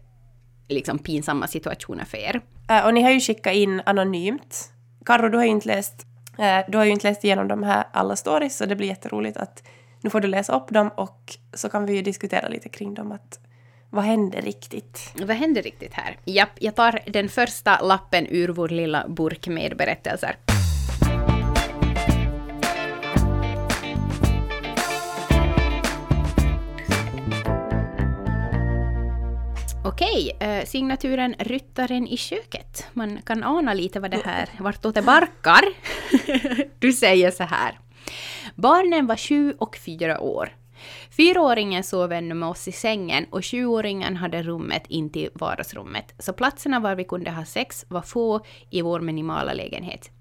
liksom 0.68 1.00
pinsamma 1.00 1.48
situationer 1.48 2.06
för 2.06 2.18
er. 2.18 2.42
Äh, 2.69 2.86
och 2.86 2.94
ni 2.94 3.02
har 3.02 3.12
ju 3.12 3.19
skickat 3.19 3.54
in 3.54 3.81
anonymt. 3.86 4.69
Karro, 5.06 5.30
du 5.30 5.38
har 5.38 5.44
ju 5.44 5.52
inte 5.52 5.68
läst, 5.68 6.06
äh, 6.38 6.60
du 6.68 6.78
har 6.78 6.86
ju 6.86 6.92
inte 6.92 7.10
läst 7.10 7.24
igenom 7.24 7.48
de 7.48 7.64
här 7.64 7.88
alla 7.92 8.16
stories, 8.16 8.58
så 8.58 8.66
det 8.66 8.75
blir 8.75 8.88
jätteroligt 8.88 9.38
att 9.38 9.64
nu 10.02 10.10
får 10.10 10.19
du 10.22 10.28
läsa 10.28 10.56
upp 10.56 10.69
dem 10.69 10.90
och 10.90 11.38
så 11.54 11.69
kan 11.69 11.86
vi 11.86 11.96
ju 11.96 12.02
diskutera 12.02 12.48
lite 12.48 12.69
kring 12.69 12.94
dem. 12.94 13.12
Att, 13.12 13.40
vad 13.90 14.04
hände 14.04 14.42
riktigt? 14.42 15.14
Vad 15.19 15.36
händer 15.36 15.62
riktigt 15.62 15.94
här? 15.94 16.18
Japp, 16.25 16.50
jag 16.60 16.75
tar 16.75 17.00
den 17.06 17.30
första 17.30 17.81
lappen 17.81 18.28
ur 18.30 18.50
vår 18.50 18.69
lilla 18.69 19.08
burk 19.08 19.48
med 19.48 19.78
berättelser. 19.78 20.36
Okej, 29.99 30.37
eh, 30.39 30.66
signaturen 30.66 31.35
Ryttaren 31.39 32.07
i 32.07 32.18
köket. 32.18 32.87
Man 32.94 33.21
kan 33.21 33.44
ana 33.44 33.73
lite 33.73 33.99
vad 33.99 34.11
det 34.11 34.25
här, 34.25 34.49
vartåt 34.59 34.95
det 34.95 35.01
barkar. 35.01 35.63
du 36.80 36.94
säger 36.94 37.31
så 37.31 37.44
här. 37.44 37.80
Barnen 38.56 39.07
var 39.07 39.16
sju 39.16 39.56
och 39.59 39.77
fyra 39.77 40.19
år. 40.19 40.56
Fyraåringen 41.18 41.83
sov 41.83 42.11
ännu 42.11 42.33
med 42.33 42.49
oss 42.49 42.68
i 42.68 42.71
sängen 42.71 43.25
och 43.30 43.45
sjuåringen 43.45 44.16
hade 44.16 44.44
rummet 44.44 44.83
in 44.87 45.09
till 45.09 45.30
vardagsrummet, 45.33 46.13
så 46.19 46.33
platserna 46.33 46.80
var 46.80 46.95
vi 46.95 47.04
kunde 47.04 47.31
ha 47.31 47.45
sex 47.45 47.85
var 47.87 48.01
få 48.01 48.45
i 48.69 48.81
vår 48.81 48.99
minimala 48.99 49.54
lägenhet. 49.54 50.11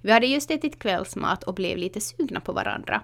Vi 0.00 0.12
hade 0.12 0.26
just 0.26 0.50
ätit 0.50 0.78
kvällsmat 0.78 1.42
och 1.42 1.54
blev 1.54 1.76
lite 1.78 2.00
sugna 2.00 2.40
på 2.40 2.52
varandra. 2.52 3.02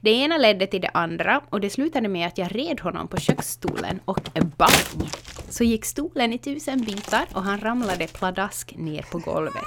Det 0.00 0.10
ena 0.10 0.38
ledde 0.38 0.66
till 0.66 0.80
det 0.80 0.90
andra 0.94 1.40
och 1.50 1.60
det 1.60 1.70
slutade 1.70 2.08
med 2.08 2.26
att 2.26 2.38
jag 2.38 2.54
red 2.54 2.80
honom 2.80 3.08
på 3.08 3.16
köksstolen 3.16 4.00
och 4.04 4.30
bang! 4.56 5.10
Så 5.48 5.64
gick 5.64 5.84
stolen 5.84 6.32
i 6.32 6.38
tusen 6.38 6.84
bitar 6.84 7.26
och 7.32 7.42
han 7.42 7.60
ramlade 7.60 8.06
pladask 8.06 8.74
ner 8.76 9.02
på 9.02 9.18
golvet. 9.18 9.64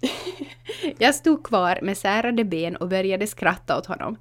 Jag 0.98 1.14
stod 1.14 1.44
kvar 1.44 1.78
med 1.82 1.98
särade 1.98 2.44
ben 2.44 2.76
och 2.76 2.88
började 2.88 3.26
skratta 3.26 3.78
åt 3.78 3.86
honom. 3.86 4.16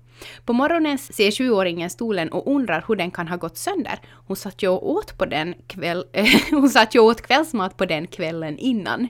På 0.45 0.53
morgonen 0.53 0.97
ser 0.97 1.31
sjuåringen 1.31 1.89
stolen 1.89 2.29
och 2.29 2.55
undrar 2.55 2.85
hur 2.87 2.95
den 2.95 3.11
kan 3.11 3.27
ha 3.27 3.35
gått 3.35 3.57
sönder. 3.57 3.99
Hon 4.27 4.35
satt 4.35 4.63
ju 4.63 4.67
och 4.67 4.89
åt, 4.89 5.17
på 5.17 5.25
den 5.25 5.55
kväll, 5.67 6.05
hon 6.51 6.69
satt 6.69 6.95
ju 6.95 6.99
åt 6.99 7.21
kvällsmat 7.21 7.77
på 7.77 7.85
den 7.85 8.07
kvällen 8.07 8.57
innan. 8.57 9.07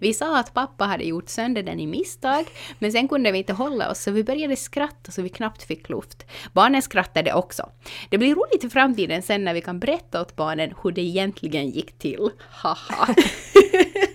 Vi 0.00 0.14
sa 0.14 0.38
att 0.38 0.54
pappa 0.54 0.84
hade 0.84 1.04
gjort 1.04 1.28
sönder 1.28 1.62
den 1.62 1.80
i 1.80 1.86
misstag, 1.86 2.44
men 2.78 2.92
sen 2.92 3.08
kunde 3.08 3.32
vi 3.32 3.38
inte 3.38 3.52
hålla 3.52 3.90
oss 3.90 4.02
så 4.02 4.10
vi 4.10 4.24
började 4.24 4.56
skratta 4.56 5.12
så 5.12 5.22
vi 5.22 5.28
knappt 5.28 5.62
fick 5.62 5.88
luft. 5.88 6.26
Barnen 6.52 6.82
skrattade 6.82 7.32
också. 7.32 7.70
Det 8.10 8.18
blir 8.18 8.34
roligt 8.34 8.64
i 8.64 8.70
framtiden 8.70 9.22
sen 9.22 9.44
när 9.44 9.54
vi 9.54 9.60
kan 9.60 9.80
berätta 9.80 10.20
åt 10.20 10.36
barnen 10.36 10.74
hur 10.82 10.90
det 10.90 11.02
egentligen 11.02 11.70
gick 11.70 11.98
till. 11.98 12.30
Haha. 12.50 13.14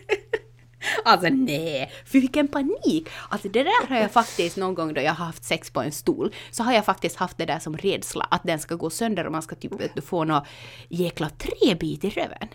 Alltså 1.05 1.27
nej, 1.29 1.91
för 2.05 2.19
vilken 2.19 2.47
panik! 2.47 3.09
Alltså 3.29 3.49
det 3.49 3.63
där 3.63 3.87
har 3.87 3.97
jag 3.97 4.11
faktiskt 4.11 4.57
någon 4.57 4.75
gång 4.75 4.93
då 4.93 5.01
jag 5.01 5.13
har 5.13 5.25
haft 5.25 5.43
sex 5.43 5.71
på 5.71 5.81
en 5.81 5.91
stol, 5.91 6.33
så 6.51 6.63
har 6.63 6.73
jag 6.73 6.85
faktiskt 6.85 7.15
haft 7.15 7.37
det 7.37 7.45
där 7.45 7.59
som 7.59 7.77
rädsla, 7.77 8.27
att 8.31 8.43
den 8.43 8.59
ska 8.59 8.75
gå 8.75 8.89
sönder 8.89 9.25
och 9.25 9.31
man 9.31 9.41
ska 9.41 9.55
typ 9.55 9.81
vet 9.81 9.95
du, 9.95 10.01
få 10.01 10.23
något 10.23 10.43
jäkla 10.89 11.29
träbit 11.29 12.03
i 12.03 12.09
röven. 12.09 12.47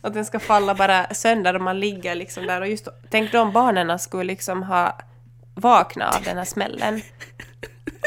Att 0.00 0.14
den 0.14 0.24
ska 0.24 0.38
falla 0.38 0.74
bara 0.74 1.14
sönder 1.14 1.54
och 1.54 1.60
man 1.60 1.80
ligger 1.80 2.14
liksom 2.14 2.46
där 2.46 2.60
och 2.60 2.68
just 2.68 2.88
tänk 3.10 3.32
då 3.32 3.40
om 3.40 3.52
barnen 3.52 3.98
skulle 3.98 4.24
liksom 4.24 4.62
ha 4.62 4.98
vaknat 5.54 6.16
av 6.16 6.22
den 6.22 6.36
här 6.36 6.44
smällen 6.44 7.00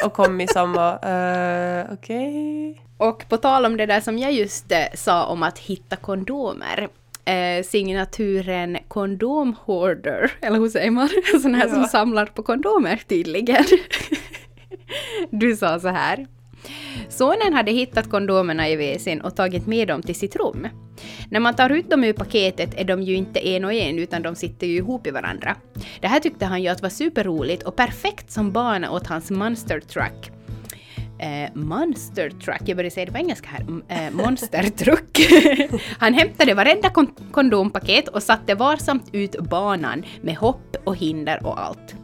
och 0.05 0.13
kommit 0.13 0.53
som 0.53 0.75
och 0.75 1.09
uh, 1.09 1.93
okej. 1.93 2.71
Okay. 2.71 2.81
Och 2.97 3.29
på 3.29 3.37
tal 3.37 3.65
om 3.65 3.77
det 3.77 3.85
där 3.85 4.01
som 4.01 4.17
jag 4.17 4.31
just 4.33 4.71
eh, 4.71 4.85
sa 4.93 5.25
om 5.25 5.43
att 5.43 5.59
hitta 5.59 5.95
kondomer. 5.95 6.89
Eh, 7.25 7.63
signaturen 7.63 8.77
kondomhoarder, 8.87 10.31
eller 10.41 10.59
hur 10.59 10.69
säger 10.69 10.91
man? 10.91 11.09
Sån 11.41 11.55
här 11.55 11.67
ja. 11.67 11.73
som 11.73 11.83
samlar 11.83 12.25
på 12.25 12.43
kondomer 12.43 13.01
tydligen. 13.07 13.63
du 15.29 15.55
sa 15.55 15.79
så 15.79 15.87
här. 15.87 16.27
Sonen 17.09 17.53
hade 17.53 17.71
hittat 17.71 18.09
kondomerna 18.09 18.69
i 18.69 18.75
WCn 18.75 19.21
och 19.21 19.35
tagit 19.35 19.67
med 19.67 19.87
dem 19.87 20.01
till 20.01 20.15
sitt 20.15 20.35
rum. 20.35 20.67
När 21.29 21.39
man 21.39 21.55
tar 21.55 21.69
ut 21.69 21.89
dem 21.89 22.03
ur 22.03 22.13
paketet 22.13 22.73
är 22.77 22.83
de 22.83 23.01
ju 23.01 23.15
inte 23.15 23.47
en 23.47 23.65
och 23.65 23.73
en 23.73 23.99
utan 23.99 24.21
de 24.21 24.35
sitter 24.35 24.67
ju 24.67 24.75
ihop 24.75 25.07
i 25.07 25.11
varandra. 25.11 25.55
Det 25.99 26.07
här 26.07 26.19
tyckte 26.19 26.45
han 26.45 26.63
ju 26.63 26.69
att 26.69 26.81
var 26.81 26.89
superroligt 26.89 27.63
och 27.63 27.75
perfekt 27.75 28.31
som 28.31 28.51
bana 28.51 28.91
åt 28.91 29.07
hans 29.07 29.31
monster 29.31 29.79
truck. 29.79 30.31
Eh, 31.21 31.49
monster 31.53 32.29
truck, 32.29 32.61
jag 32.65 32.77
började 32.77 32.91
säga 32.91 33.05
det 33.05 33.11
på 33.11 33.17
engelska 33.17 33.49
här, 33.49 33.65
eh, 33.87 34.13
monster 34.13 34.63
truck. 34.63 35.19
han 35.99 36.13
hämtade 36.13 36.53
varenda 36.53 36.89
kon 36.89 37.07
kondompaket 37.31 38.07
och 38.07 38.23
satte 38.23 38.55
varsamt 38.55 39.09
ut 39.11 39.39
banan 39.39 40.05
med 40.21 40.35
hopp 40.35 40.75
och 40.83 40.95
hinder 40.95 41.45
och 41.45 41.61
allt. 41.61 41.95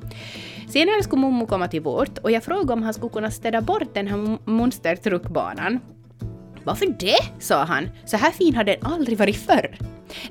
Senare 0.69 1.03
skulle 1.03 1.21
Momo 1.21 1.45
komma 1.45 1.67
till 1.67 1.81
vårt 1.81 2.17
och 2.17 2.31
jag 2.31 2.43
frågade 2.43 2.73
om 2.73 2.83
han 2.83 2.93
skulle 2.93 3.09
kunna 3.09 3.31
städa 3.31 3.61
bort 3.61 3.93
den 3.93 4.07
här 4.07 4.37
monstertruckbanan. 4.45 5.79
Varför 6.63 6.85
det? 6.99 7.43
sa 7.43 7.63
han. 7.63 7.89
Så 8.05 8.17
här 8.17 8.31
fin 8.31 8.55
har 8.55 8.63
den 8.63 8.77
aldrig 8.81 9.17
varit 9.17 9.37
förr. 9.37 9.77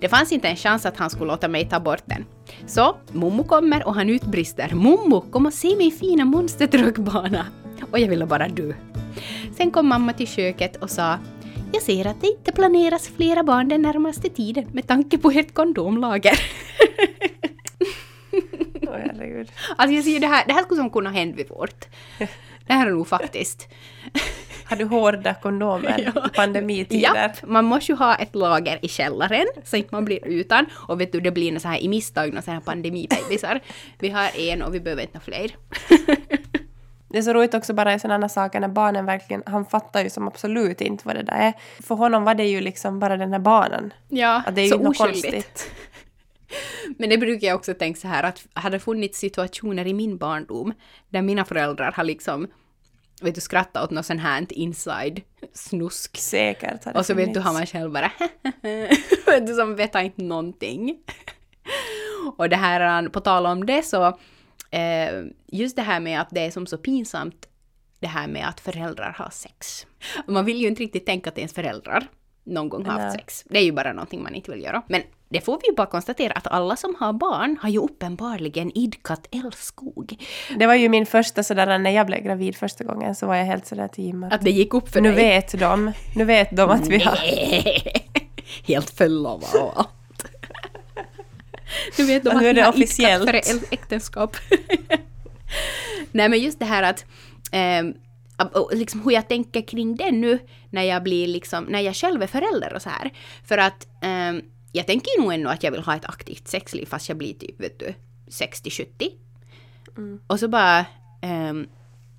Det 0.01 0.09
fanns 0.09 0.33
inte 0.33 0.49
en 0.49 0.57
chans 0.57 0.87
att 0.87 0.97
han 0.97 1.11
skulle 1.11 1.31
låta 1.31 1.49
mig 1.49 1.69
ta 1.69 1.81
bort 1.81 2.03
den. 2.05 2.25
Så 2.67 2.97
Momo 3.13 3.45
kommer 3.45 3.87
och 3.87 3.95
han 3.95 4.11
utbrister 4.11 4.75
Momo, 4.75 5.21
kom 5.21 5.47
och 5.47 5.53
se 5.53 5.77
min 5.77 5.93
fina 5.93 6.25
monstertruckbana. 6.25 7.47
Och 7.91 7.99
jag 7.99 8.09
ville 8.09 8.27
bara 8.27 8.49
dö. 8.49 8.73
Sen 9.57 9.71
kom 9.71 9.87
mamma 9.87 10.13
till 10.13 10.29
köket 10.29 10.77
och 10.77 10.91
sa 10.91 11.19
jag 11.73 11.83
ser 11.83 12.07
att 12.07 12.21
det 12.21 12.27
inte 12.27 12.53
planeras 12.53 13.09
flera 13.17 13.43
barn 13.43 13.69
den 13.69 13.83
närmaste 13.83 14.29
tiden 14.29 14.67
med 14.73 14.87
tanke 14.87 15.19
på 15.19 15.31
ert 15.31 15.55
kondomlager. 15.55 16.41
oh, 18.83 18.93
herregud. 18.93 19.53
Alltså 19.77 19.95
jag 19.95 20.05
ser 20.05 20.21
det 20.21 20.27
här, 20.27 20.47
det 20.47 20.53
här 20.53 20.63
skulle 20.63 20.81
som 20.81 20.91
kunna 20.91 21.11
hända 21.11 21.37
vid 21.37 21.49
vårt. 21.49 21.85
Det 22.67 22.73
här 22.73 22.87
är 22.87 22.91
nog 22.91 23.09
faktiskt. 23.09 23.69
Har 24.65 24.77
du 24.77 24.85
hårda 24.85 25.35
kondomer 25.35 26.13
ja. 26.15 26.27
i 26.27 26.29
pandemitider? 26.29 27.15
Japp, 27.15 27.43
man 27.43 27.65
måste 27.65 27.93
ju 27.93 27.99
ha 27.99 28.15
ett 28.15 28.35
lager 28.35 28.79
i 28.83 28.89
källaren 28.89 29.47
så 29.65 29.77
inte 29.77 29.95
man 29.95 30.05
blir 30.05 30.27
utan. 30.27 30.67
Och 30.73 31.01
vet 31.01 31.13
du, 31.13 31.21
det 31.21 31.31
blir 31.31 31.59
så 31.59 31.69
här 31.69 31.79
i 31.79 31.89
misstag 31.89 32.33
några 32.33 32.61
pandemibebisar. 32.61 33.61
Vi 33.99 34.09
har 34.09 34.41
en 34.41 34.63
och 34.63 34.75
vi 34.75 34.81
behöver 34.81 35.03
inte 35.03 35.21
fler. 35.21 35.51
Det 37.17 37.21
är 37.21 37.23
så 37.23 37.33
roligt 37.33 37.55
också 37.55 37.75
bara 37.75 37.95
i 37.95 37.99
sådana 37.99 38.29
saker 38.29 38.61
när 38.61 38.69
barnen 38.69 39.07
verkligen, 39.07 39.43
han 39.47 39.67
fattar 39.67 40.03
ju 40.03 40.11
som 40.11 40.29
absolut 40.29 40.81
inte 40.81 41.07
vad 41.07 41.17
det 41.17 41.23
där 41.23 41.33
är. 41.37 41.53
För 41.83 41.95
honom 41.95 42.25
var 42.25 42.35
det 42.35 42.45
ju 42.45 42.61
liksom 42.61 42.99
bara 42.99 43.17
den 43.17 43.33
här 43.33 43.39
banan. 43.39 43.93
Ja, 44.09 44.43
att 44.47 44.55
det 44.55 44.61
är 44.61 44.69
så 44.69 44.77
ju 44.77 44.87
oskyldigt. 44.87 45.25
konstigt. 45.25 45.71
Men 46.99 47.11
det 47.11 47.19
brukar 47.19 47.47
jag 47.47 47.57
också 47.57 47.75
tänka 47.75 48.01
så 48.01 48.09
här 48.09 48.23
att 48.23 48.47
hade 48.53 48.79
funnits 48.79 49.19
situationer 49.19 49.87
i 49.87 49.95
min 49.95 50.19
barndom 50.19 50.73
där 51.09 51.23
mina 51.23 51.45
föräldrar 51.45 51.93
har 51.93 52.05
liksom 52.05 52.49
vet 53.23 53.35
du, 53.35 53.41
skrattat 53.41 53.85
åt 53.85 53.91
något 53.91 54.07
sånt 54.07 54.21
här 54.21 54.47
inside 54.51 55.23
snusk. 55.53 56.17
Säkert 56.17 56.85
har 56.85 56.93
det 56.93 56.99
Och 56.99 57.07
så 57.07 57.15
vet 57.15 57.35
du 57.35 57.41
har 57.41 57.53
man 57.53 57.67
själv 57.67 57.93
bara 57.93 58.13
vet 59.27 59.47
du 59.47 59.55
som 59.55 59.77
vet 59.77 59.95
inte 59.95 60.23
någonting. 60.23 60.99
och 62.37 62.49
det 62.49 62.57
här, 62.57 63.09
på 63.09 63.21
tal 63.21 63.47
om 63.47 63.67
det 63.67 63.83
så, 63.83 64.19
eh, 64.71 65.25
just 65.47 65.77
det 65.77 65.83
här 65.83 66.01
med 66.01 66.21
att 66.21 66.29
det 66.31 66.41
är 66.41 66.51
som 66.51 66.67
så 66.67 66.79
pinsamt 66.79 67.49
det 68.01 68.07
här 68.07 68.29
med 68.29 68.49
att 68.49 68.61
föräldrar 68.61 69.15
har 69.19 69.31
sex. 69.31 69.87
Man 70.27 70.45
vill 70.45 70.61
ju 70.61 70.69
inte 70.69 70.83
riktigt 70.83 71.07
tänka 71.07 71.31
att 71.31 71.39
ens 71.39 71.53
föräldrar 71.53 72.09
någon 72.45 72.69
gång 72.69 72.87
har 72.87 73.01
haft 73.01 73.17
sex. 73.17 73.45
Det 73.49 73.59
är 73.59 73.63
ju 73.63 73.73
bara 73.73 73.93
någonting 73.93 74.23
man 74.23 74.35
inte 74.35 74.51
vill 74.51 74.63
göra. 74.63 74.83
Men 74.89 75.03
det 75.29 75.41
får 75.41 75.59
vi 75.63 75.69
ju 75.69 75.75
bara 75.75 75.87
konstatera 75.87 76.33
att 76.33 76.47
alla 76.47 76.77
som 76.77 76.97
har 76.99 77.13
barn 77.13 77.59
har 77.63 77.69
ju 77.69 77.79
uppenbarligen 77.79 78.79
idkat 78.79 79.29
älskog. 79.45 80.25
Det 80.59 80.67
var 80.67 80.75
ju 80.75 80.89
min 80.89 81.07
första 81.07 81.43
sådär, 81.43 81.79
när 81.79 81.91
jag 81.91 82.07
blev 82.07 82.23
gravid 82.23 82.57
första 82.57 82.85
gången 82.85 83.15
så 83.15 83.27
var 83.27 83.35
jag 83.35 83.45
helt 83.45 83.67
sådär 83.67 83.89
till 83.89 84.05
Jim 84.05 84.25
att, 84.25 84.43
det 84.43 84.51
gick 84.51 84.75
upp 84.75 84.89
för 84.89 85.01
nu 85.01 85.13
dig? 85.13 85.25
Vet 85.25 85.61
de, 85.61 85.93
nu 86.17 86.25
vet 86.25 86.57
de 86.57 86.71
att 86.71 86.89
vi 86.89 86.99
har... 86.99 87.17
helt 88.67 88.91
förlovad 88.91 89.63
och 89.63 89.87
Nu 91.99 92.05
vet 92.05 92.25
de 92.25 92.31
att 92.31 92.43
vi 92.43 92.61
har 92.61 92.69
officiellt. 92.69 93.31
för 93.31 93.35
äktenskap. 93.71 94.37
Nej 96.13 96.29
men 96.29 96.41
just 96.41 96.59
det 96.59 96.65
här 96.65 96.83
att 96.83 97.05
eh, 97.53 97.85
liksom 98.73 99.03
hur 99.03 99.11
jag 99.11 99.29
tänker 99.29 99.63
kring 99.63 99.97
det 99.97 100.11
nu 100.11 100.39
när 100.71 100.83
jag 100.83 101.03
blir 101.03 101.27
liksom, 101.27 101.65
när 101.65 101.81
jag 101.81 101.97
själv 101.97 102.23
är 102.23 102.27
förälder 102.27 102.75
och 102.75 102.83
så 102.83 102.91
här. 102.91 103.11
För 103.45 103.59
att 103.59 103.87
um, 104.03 104.43
jag 104.73 104.87
tänker 104.87 105.21
nog 105.21 105.33
ändå 105.33 105.51
att 105.51 105.63
jag 105.63 105.71
vill 105.71 105.83
ha 105.83 105.97
ett 105.97 106.05
aktivt 106.05 106.49
sexliv 106.49 106.87
fast 106.87 107.09
jag 107.09 107.19
blir 107.19 107.35
typ, 107.35 107.61
vet 107.61 107.79
du, 107.79 107.95
60-70. 108.27 108.87
Mm. 109.97 110.21
Och 110.27 110.41
så 110.41 110.49
bara 110.49 110.87
um, 111.23 111.69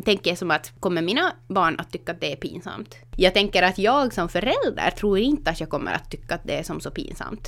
tänker 0.06 0.32
jag 0.32 0.38
som 0.38 0.52
att 0.52 0.74
kommer 0.80 1.02
mina 1.02 1.34
barn 1.48 1.80
att 1.80 1.92
tycka 1.92 2.12
att 2.12 2.22
det 2.22 2.32
är 2.32 2.36
pinsamt? 2.36 2.96
Jag 3.16 3.34
tänker 3.34 3.64
att 3.64 3.78
jag 3.78 4.14
som 4.14 4.30
förälder 4.30 4.92
tror 4.92 5.18
inte 5.18 5.52
att 5.52 5.60
jag 5.60 5.70
kommer 5.70 5.94
att 5.94 6.12
tycka 6.12 6.36
att 6.36 6.44
det 6.44 6.54
är 6.54 6.64
som 6.64 6.82
så 6.82 6.92
pinsamt. 6.92 7.48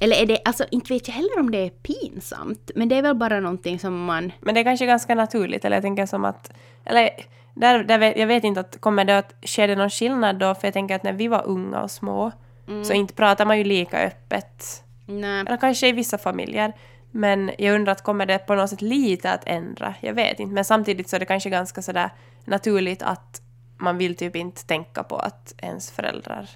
Eller 0.00 0.16
är 0.16 0.26
det, 0.26 0.38
alltså 0.44 0.64
inte 0.70 0.92
vet 0.92 1.08
jag 1.08 1.14
heller 1.14 1.40
om 1.40 1.50
det 1.50 1.58
är 1.58 1.70
pinsamt, 1.70 2.70
men 2.74 2.88
det 2.88 2.96
är 2.96 3.02
väl 3.02 3.16
bara 3.16 3.40
någonting 3.40 3.78
som 3.78 4.04
man... 4.04 4.32
Men 4.40 4.54
det 4.54 4.60
är 4.60 4.64
kanske 4.64 4.86
ganska 4.86 5.14
naturligt, 5.14 5.64
eller 5.64 5.76
jag 5.76 5.82
tänker 5.82 6.06
som 6.06 6.24
att, 6.24 6.52
eller 6.84 7.10
där, 7.54 7.84
där 7.84 7.98
vet, 7.98 8.16
jag 8.16 8.26
vet 8.26 8.44
inte 8.44 8.60
att 8.60 8.80
kommer 8.80 9.04
det 9.04 9.18
att 9.18 9.34
ske 9.42 9.66
det 9.66 9.76
någon 9.76 9.90
skillnad 9.90 10.38
då, 10.38 10.54
för 10.54 10.66
jag 10.66 10.74
tänker 10.74 10.94
att 10.94 11.02
när 11.02 11.12
vi 11.12 11.28
var 11.28 11.46
unga 11.46 11.82
och 11.82 11.90
små 11.90 12.32
mm. 12.68 12.84
så 12.84 12.92
inte 12.92 13.14
pratar 13.14 13.44
man 13.44 13.58
ju 13.58 13.64
lika 13.64 14.02
öppet. 14.02 14.82
Nej. 15.06 15.40
Eller 15.40 15.56
kanske 15.56 15.88
i 15.88 15.92
vissa 15.92 16.18
familjer. 16.18 16.72
Men 17.10 17.50
jag 17.58 17.74
undrar 17.74 17.92
att 17.92 18.02
kommer 18.02 18.26
det 18.26 18.38
på 18.38 18.54
något 18.54 18.70
sätt 18.70 18.82
lite 18.82 19.30
att 19.30 19.42
ändra? 19.46 19.94
Jag 20.00 20.14
vet 20.14 20.40
inte. 20.40 20.54
Men 20.54 20.64
samtidigt 20.64 21.08
så 21.08 21.16
är 21.16 21.20
det 21.20 21.26
kanske 21.26 21.50
ganska 21.50 21.82
sådär 21.82 22.10
naturligt 22.44 23.02
att 23.02 23.42
man 23.78 23.98
vill 23.98 24.16
typ 24.16 24.36
inte 24.36 24.66
tänka 24.66 25.02
på 25.02 25.16
att 25.16 25.54
ens 25.58 25.90
föräldrar 25.90 26.48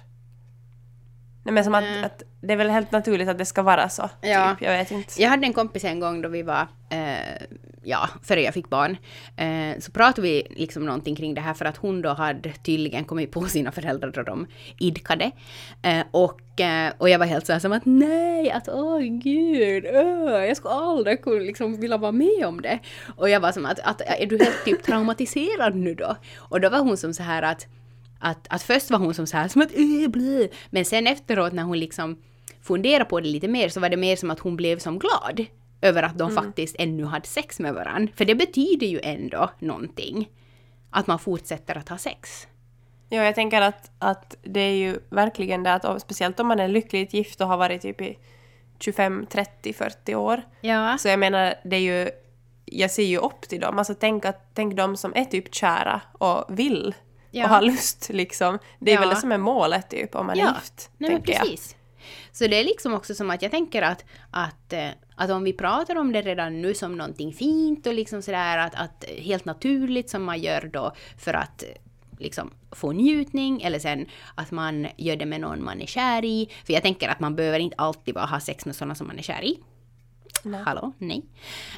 Nej 1.43 1.53
men 1.53 1.63
som 1.63 1.75
att, 1.75 1.83
mm. 1.83 2.03
att, 2.03 2.23
det 2.41 2.53
är 2.53 2.57
väl 2.57 2.69
helt 2.69 2.91
naturligt 2.91 3.29
att 3.29 3.37
det 3.37 3.45
ska 3.45 3.61
vara 3.61 3.89
så. 3.89 4.09
Ja. 4.21 4.55
Typ, 4.59 4.67
jag 4.67 4.77
vet 4.77 4.91
inte. 4.91 5.21
Jag 5.21 5.29
hade 5.29 5.47
en 5.47 5.53
kompis 5.53 5.83
en 5.83 5.99
gång 5.99 6.21
då 6.21 6.29
vi 6.29 6.43
var, 6.43 6.67
eh, 6.89 7.43
ja, 7.83 8.09
före 8.23 8.41
jag 8.41 8.53
fick 8.53 8.69
barn. 8.69 8.97
Eh, 9.37 9.79
så 9.79 9.91
pratade 9.91 10.21
vi 10.21 10.47
liksom 10.49 10.85
någonting 10.85 11.15
kring 11.15 11.33
det 11.33 11.41
här 11.41 11.53
för 11.53 11.65
att 11.65 11.77
hon 11.77 12.01
då 12.01 12.09
hade 12.09 12.51
tydligen 12.51 13.05
kommit 13.05 13.31
på 13.31 13.45
sina 13.45 13.71
föräldrar 13.71 14.11
då 14.11 14.23
de 14.23 14.47
idkade. 14.79 15.31
Eh, 15.81 16.03
och, 16.11 16.61
eh, 16.61 16.93
och 16.97 17.09
jag 17.09 17.19
var 17.19 17.25
helt 17.25 17.45
så 17.45 17.53
här 17.53 17.59
som 17.59 17.71
att 17.71 17.85
nej, 17.85 18.51
att 18.51 18.69
åh 18.69 18.99
gud, 18.99 19.85
öh, 19.85 20.45
jag 20.45 20.57
skulle 20.57 20.73
aldrig 20.73 21.21
kunna 21.21 21.39
liksom 21.39 21.81
vilja 21.81 21.97
vara 21.97 22.11
med 22.11 22.45
om 22.45 22.61
det. 22.61 22.79
Och 23.15 23.29
jag 23.29 23.39
var 23.39 23.51
som 23.51 23.65
att, 23.65 23.79
att 23.79 24.01
är 24.01 24.25
du 24.25 24.37
helt 24.37 24.65
typ 24.65 24.83
traumatiserad 24.83 25.75
nu 25.75 25.95
då? 25.95 26.15
Och 26.37 26.61
då 26.61 26.69
var 26.69 26.79
hon 26.79 26.97
som 26.97 27.13
så 27.13 27.23
här 27.23 27.41
att 27.41 27.67
att, 28.23 28.47
att 28.49 28.63
först 28.63 28.91
var 28.91 28.99
hon 28.99 29.13
som 29.13 29.27
så 29.27 29.37
här 29.37 29.47
som 29.47 29.61
att 29.61 29.71
äh, 29.75 30.07
blö. 30.07 30.47
Men 30.69 30.85
sen 30.85 31.07
efteråt 31.07 31.53
när 31.53 31.63
hon 31.63 31.79
liksom 31.79 32.17
funderade 32.61 33.05
på 33.05 33.19
det 33.19 33.27
lite 33.27 33.47
mer 33.47 33.69
så 33.69 33.79
var 33.79 33.89
det 33.89 33.97
mer 33.97 34.15
som 34.15 34.31
att 34.31 34.39
hon 34.39 34.55
blev 34.55 34.79
som 34.79 34.99
glad 34.99 35.45
över 35.81 36.03
att 36.03 36.17
de 36.17 36.31
mm. 36.31 36.43
faktiskt 36.43 36.75
ännu 36.79 37.05
hade 37.05 37.27
sex 37.27 37.59
med 37.59 37.73
varandra. 37.73 38.13
För 38.15 38.25
det 38.25 38.35
betyder 38.35 38.87
ju 38.87 38.99
ändå 39.03 39.49
någonting. 39.59 40.29
Att 40.89 41.07
man 41.07 41.19
fortsätter 41.19 41.77
att 41.77 41.89
ha 41.89 41.97
sex. 41.97 42.47
Ja, 43.09 43.23
jag 43.23 43.35
tänker 43.35 43.61
att, 43.61 43.91
att 43.99 44.35
det 44.43 44.59
är 44.59 44.75
ju 44.75 44.99
verkligen 45.09 45.63
det 45.63 45.73
att 45.73 46.01
speciellt 46.01 46.39
om 46.39 46.47
man 46.47 46.59
är 46.59 46.67
lyckligt 46.67 47.13
gift 47.13 47.41
och 47.41 47.47
har 47.47 47.57
varit 47.57 47.81
typ 47.81 48.01
i 48.01 48.17
25, 48.79 49.25
30, 49.29 49.73
40 49.73 50.15
år. 50.15 50.41
Ja. 50.61 50.97
Så 50.97 51.07
jag 51.07 51.19
menar, 51.19 51.53
det 51.63 51.75
är 51.75 51.79
ju... 52.03 52.09
Jag 52.65 52.91
ser 52.91 53.03
ju 53.03 53.17
upp 53.17 53.41
till 53.41 53.59
dem. 53.59 53.77
Alltså 53.77 53.93
tänk, 53.93 54.25
att, 54.25 54.49
tänk 54.53 54.75
de 54.75 54.97
som 54.97 55.13
är 55.15 55.25
typ 55.25 55.55
kära 55.55 56.01
och 56.11 56.59
vill 56.59 56.95
ja. 57.33 57.43
och 57.43 57.49
ha 57.49 57.61
lust 57.61 58.09
liksom. 58.09 58.59
Det 58.79 58.91
är 58.91 58.95
ja. 58.95 58.99
väl 58.99 59.09
det 59.09 59.15
som 59.15 59.31
är 59.31 59.37
målet 59.37 59.89
typ 59.89 60.15
om 60.15 60.25
man 60.25 60.37
ja. 60.37 60.49
är 60.49 60.55
gift. 60.55 60.91
Nej, 60.97 61.11
men 61.11 61.21
precis. 61.21 61.75
Jag. 61.77 61.79
Så 62.31 62.47
det 62.47 62.59
är 62.59 62.63
liksom 62.63 62.93
också 62.93 63.15
som 63.15 63.29
att 63.29 63.41
jag 63.41 63.51
tänker 63.51 63.81
att, 63.81 64.05
att, 64.31 64.73
eh, 64.73 64.89
att 65.15 65.29
om 65.29 65.43
vi 65.43 65.53
pratar 65.53 65.95
om 65.95 66.11
det 66.11 66.21
redan 66.21 66.61
nu 66.61 66.73
som 66.73 66.97
någonting 66.97 67.33
fint 67.33 67.87
och 67.87 67.93
liksom 67.93 68.21
sådär 68.21 68.57
att, 68.57 68.75
att 68.75 69.05
helt 69.17 69.45
naturligt 69.45 70.09
som 70.09 70.23
man 70.23 70.41
gör 70.41 70.69
då 70.73 70.93
för 71.17 71.33
att 71.33 71.63
liksom 72.19 72.51
få 72.71 72.91
njutning 72.91 73.61
eller 73.61 73.79
sen 73.79 74.05
att 74.35 74.51
man 74.51 74.87
gör 74.97 75.15
det 75.15 75.25
med 75.25 75.41
någon 75.41 75.63
man 75.63 75.81
är 75.81 75.85
kär 75.85 76.25
i. 76.25 76.49
För 76.65 76.73
jag 76.73 76.83
tänker 76.83 77.09
att 77.09 77.19
man 77.19 77.35
behöver 77.35 77.59
inte 77.59 77.75
alltid 77.77 78.13
bara 78.13 78.25
ha 78.25 78.39
sex 78.39 78.65
med 78.65 78.75
sådana 78.75 78.95
som 78.95 79.07
man 79.07 79.19
är 79.19 79.23
kär 79.23 79.43
i. 79.43 79.59
Nej. 80.43 80.61
Hallå? 80.65 80.93
Nej. 80.97 81.25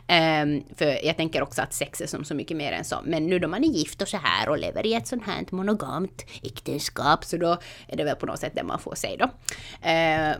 Ehm, 0.07 0.63
för 0.75 1.05
jag 1.05 1.17
tänker 1.17 1.41
också 1.41 1.61
att 1.61 1.73
sex 1.73 2.01
är 2.01 2.07
som 2.07 2.23
så 2.23 2.35
mycket 2.35 2.57
mer 2.57 2.71
än 2.71 2.83
så. 2.83 2.99
Men 3.03 3.25
nu 3.25 3.39
då 3.39 3.47
man 3.47 3.63
är 3.63 3.67
gift 3.67 4.01
och 4.01 4.07
så 4.07 4.17
här 4.17 4.49
och 4.49 4.57
lever 4.57 4.85
i 4.85 4.93
ett 4.93 5.07
sånt 5.07 5.23
här 5.25 5.45
monogamt 5.51 6.25
äktenskap 6.43 7.25
så 7.25 7.37
då 7.37 7.57
är 7.87 7.97
det 7.97 8.03
väl 8.03 8.15
på 8.15 8.25
något 8.25 8.39
sätt 8.39 8.53
det 8.55 8.63
man 8.63 8.79
får 8.79 8.95
säga 8.95 9.17
då. 9.17 9.29
Ehm, 9.81 10.35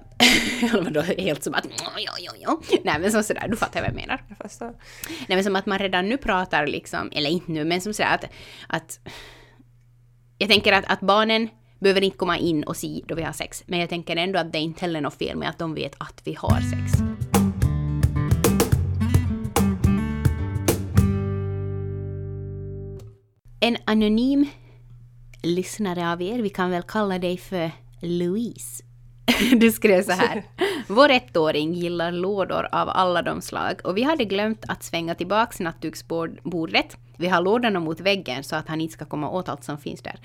Eller 0.73 0.91
då 0.91 1.01
helt 1.01 1.43
som 1.43 1.53
att 1.53 1.65
ja, 1.97 2.15
ja, 2.19 2.31
ja. 2.39 2.61
Nej 2.83 2.99
men 2.99 3.11
som 3.11 3.23
sådär, 3.23 3.47
du 3.47 3.57
fattar 3.57 3.79
vad 3.79 3.89
jag 3.89 3.95
menar. 3.95 4.23
Jag 4.27 4.37
förstår. 4.37 4.73
Nej 5.07 5.35
men 5.35 5.43
som 5.43 5.55
att 5.55 5.65
man 5.65 5.79
redan 5.79 6.09
nu 6.09 6.17
pratar 6.17 6.67
liksom, 6.67 7.11
eller 7.11 7.29
inte 7.29 7.51
nu, 7.51 7.65
men 7.65 7.81
som 7.81 7.93
sådär 7.93 8.13
att, 8.13 8.25
att 8.67 8.99
jag 10.37 10.49
tänker 10.49 10.73
att, 10.73 10.85
att 10.87 10.99
barnen 10.99 11.49
behöver 11.79 12.01
inte 12.01 12.17
komma 12.17 12.37
in 12.37 12.63
och 12.63 12.77
se 12.77 13.01
då 13.07 13.15
vi 13.15 13.23
har 13.23 13.33
sex, 13.33 13.63
men 13.67 13.79
jag 13.79 13.89
tänker 13.89 14.15
ändå 14.15 14.39
att 14.39 14.51
det 14.51 14.57
är 14.57 14.61
inte 14.61 14.81
heller 14.81 15.01
något 15.01 15.17
fel 15.17 15.37
med 15.37 15.49
att 15.49 15.59
de 15.59 15.73
vet 15.73 15.95
att 15.97 16.21
vi 16.23 16.33
har 16.33 16.61
sex. 16.61 17.24
En 23.65 23.77
anonym 23.85 24.45
lyssnare 25.43 26.11
av 26.11 26.21
er, 26.21 26.39
vi 26.39 26.49
kan 26.49 26.71
väl 26.71 26.83
kalla 26.83 27.19
dig 27.19 27.37
för 27.37 27.71
Louise. 27.99 28.83
Du 29.59 29.71
skrev 29.71 30.03
så 30.03 30.11
här. 30.11 30.43
Vår 30.87 31.09
ettåring 31.09 31.73
gillar 31.73 32.11
lådor 32.11 32.67
av 32.71 32.89
alla 32.89 33.21
de 33.21 33.41
slag 33.41 33.81
och 33.83 33.97
vi 33.97 34.03
hade 34.03 34.25
glömt 34.25 34.65
att 34.67 34.83
svänga 34.83 35.15
tillbaka 35.15 35.63
nattduksbordet. 35.63 36.97
Vi 37.17 37.27
har 37.27 37.41
lådorna 37.41 37.79
mot 37.79 37.99
väggen 37.99 38.43
så 38.43 38.55
att 38.55 38.67
han 38.67 38.81
inte 38.81 38.93
ska 38.93 39.05
komma 39.05 39.29
åt 39.29 39.49
allt 39.49 39.63
som 39.63 39.77
finns 39.77 40.01
där. 40.01 40.19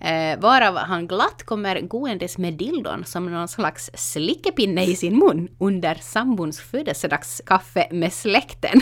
Eh, 0.00 0.40
varav 0.40 0.76
han 0.76 1.06
glatt 1.06 1.42
kommer 1.42 1.80
gåendes 1.80 2.38
med 2.38 2.54
dildon 2.54 3.04
som 3.04 3.32
någon 3.32 3.48
slags 3.48 3.90
slickepinne 3.94 4.84
i 4.84 4.96
sin 4.96 5.18
mun 5.18 5.48
under 5.58 5.94
sambons 5.94 6.60
födelsedagskaffe 6.60 7.88
med 7.90 8.12
släkten. 8.12 8.80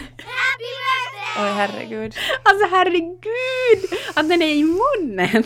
Oj, 1.38 1.50
herregud. 1.56 2.14
Alltså 2.42 2.66
herregud! 2.70 3.98
Att 4.14 4.28
den 4.28 4.42
är 4.42 4.54
i 4.54 4.64
munnen! 4.64 5.44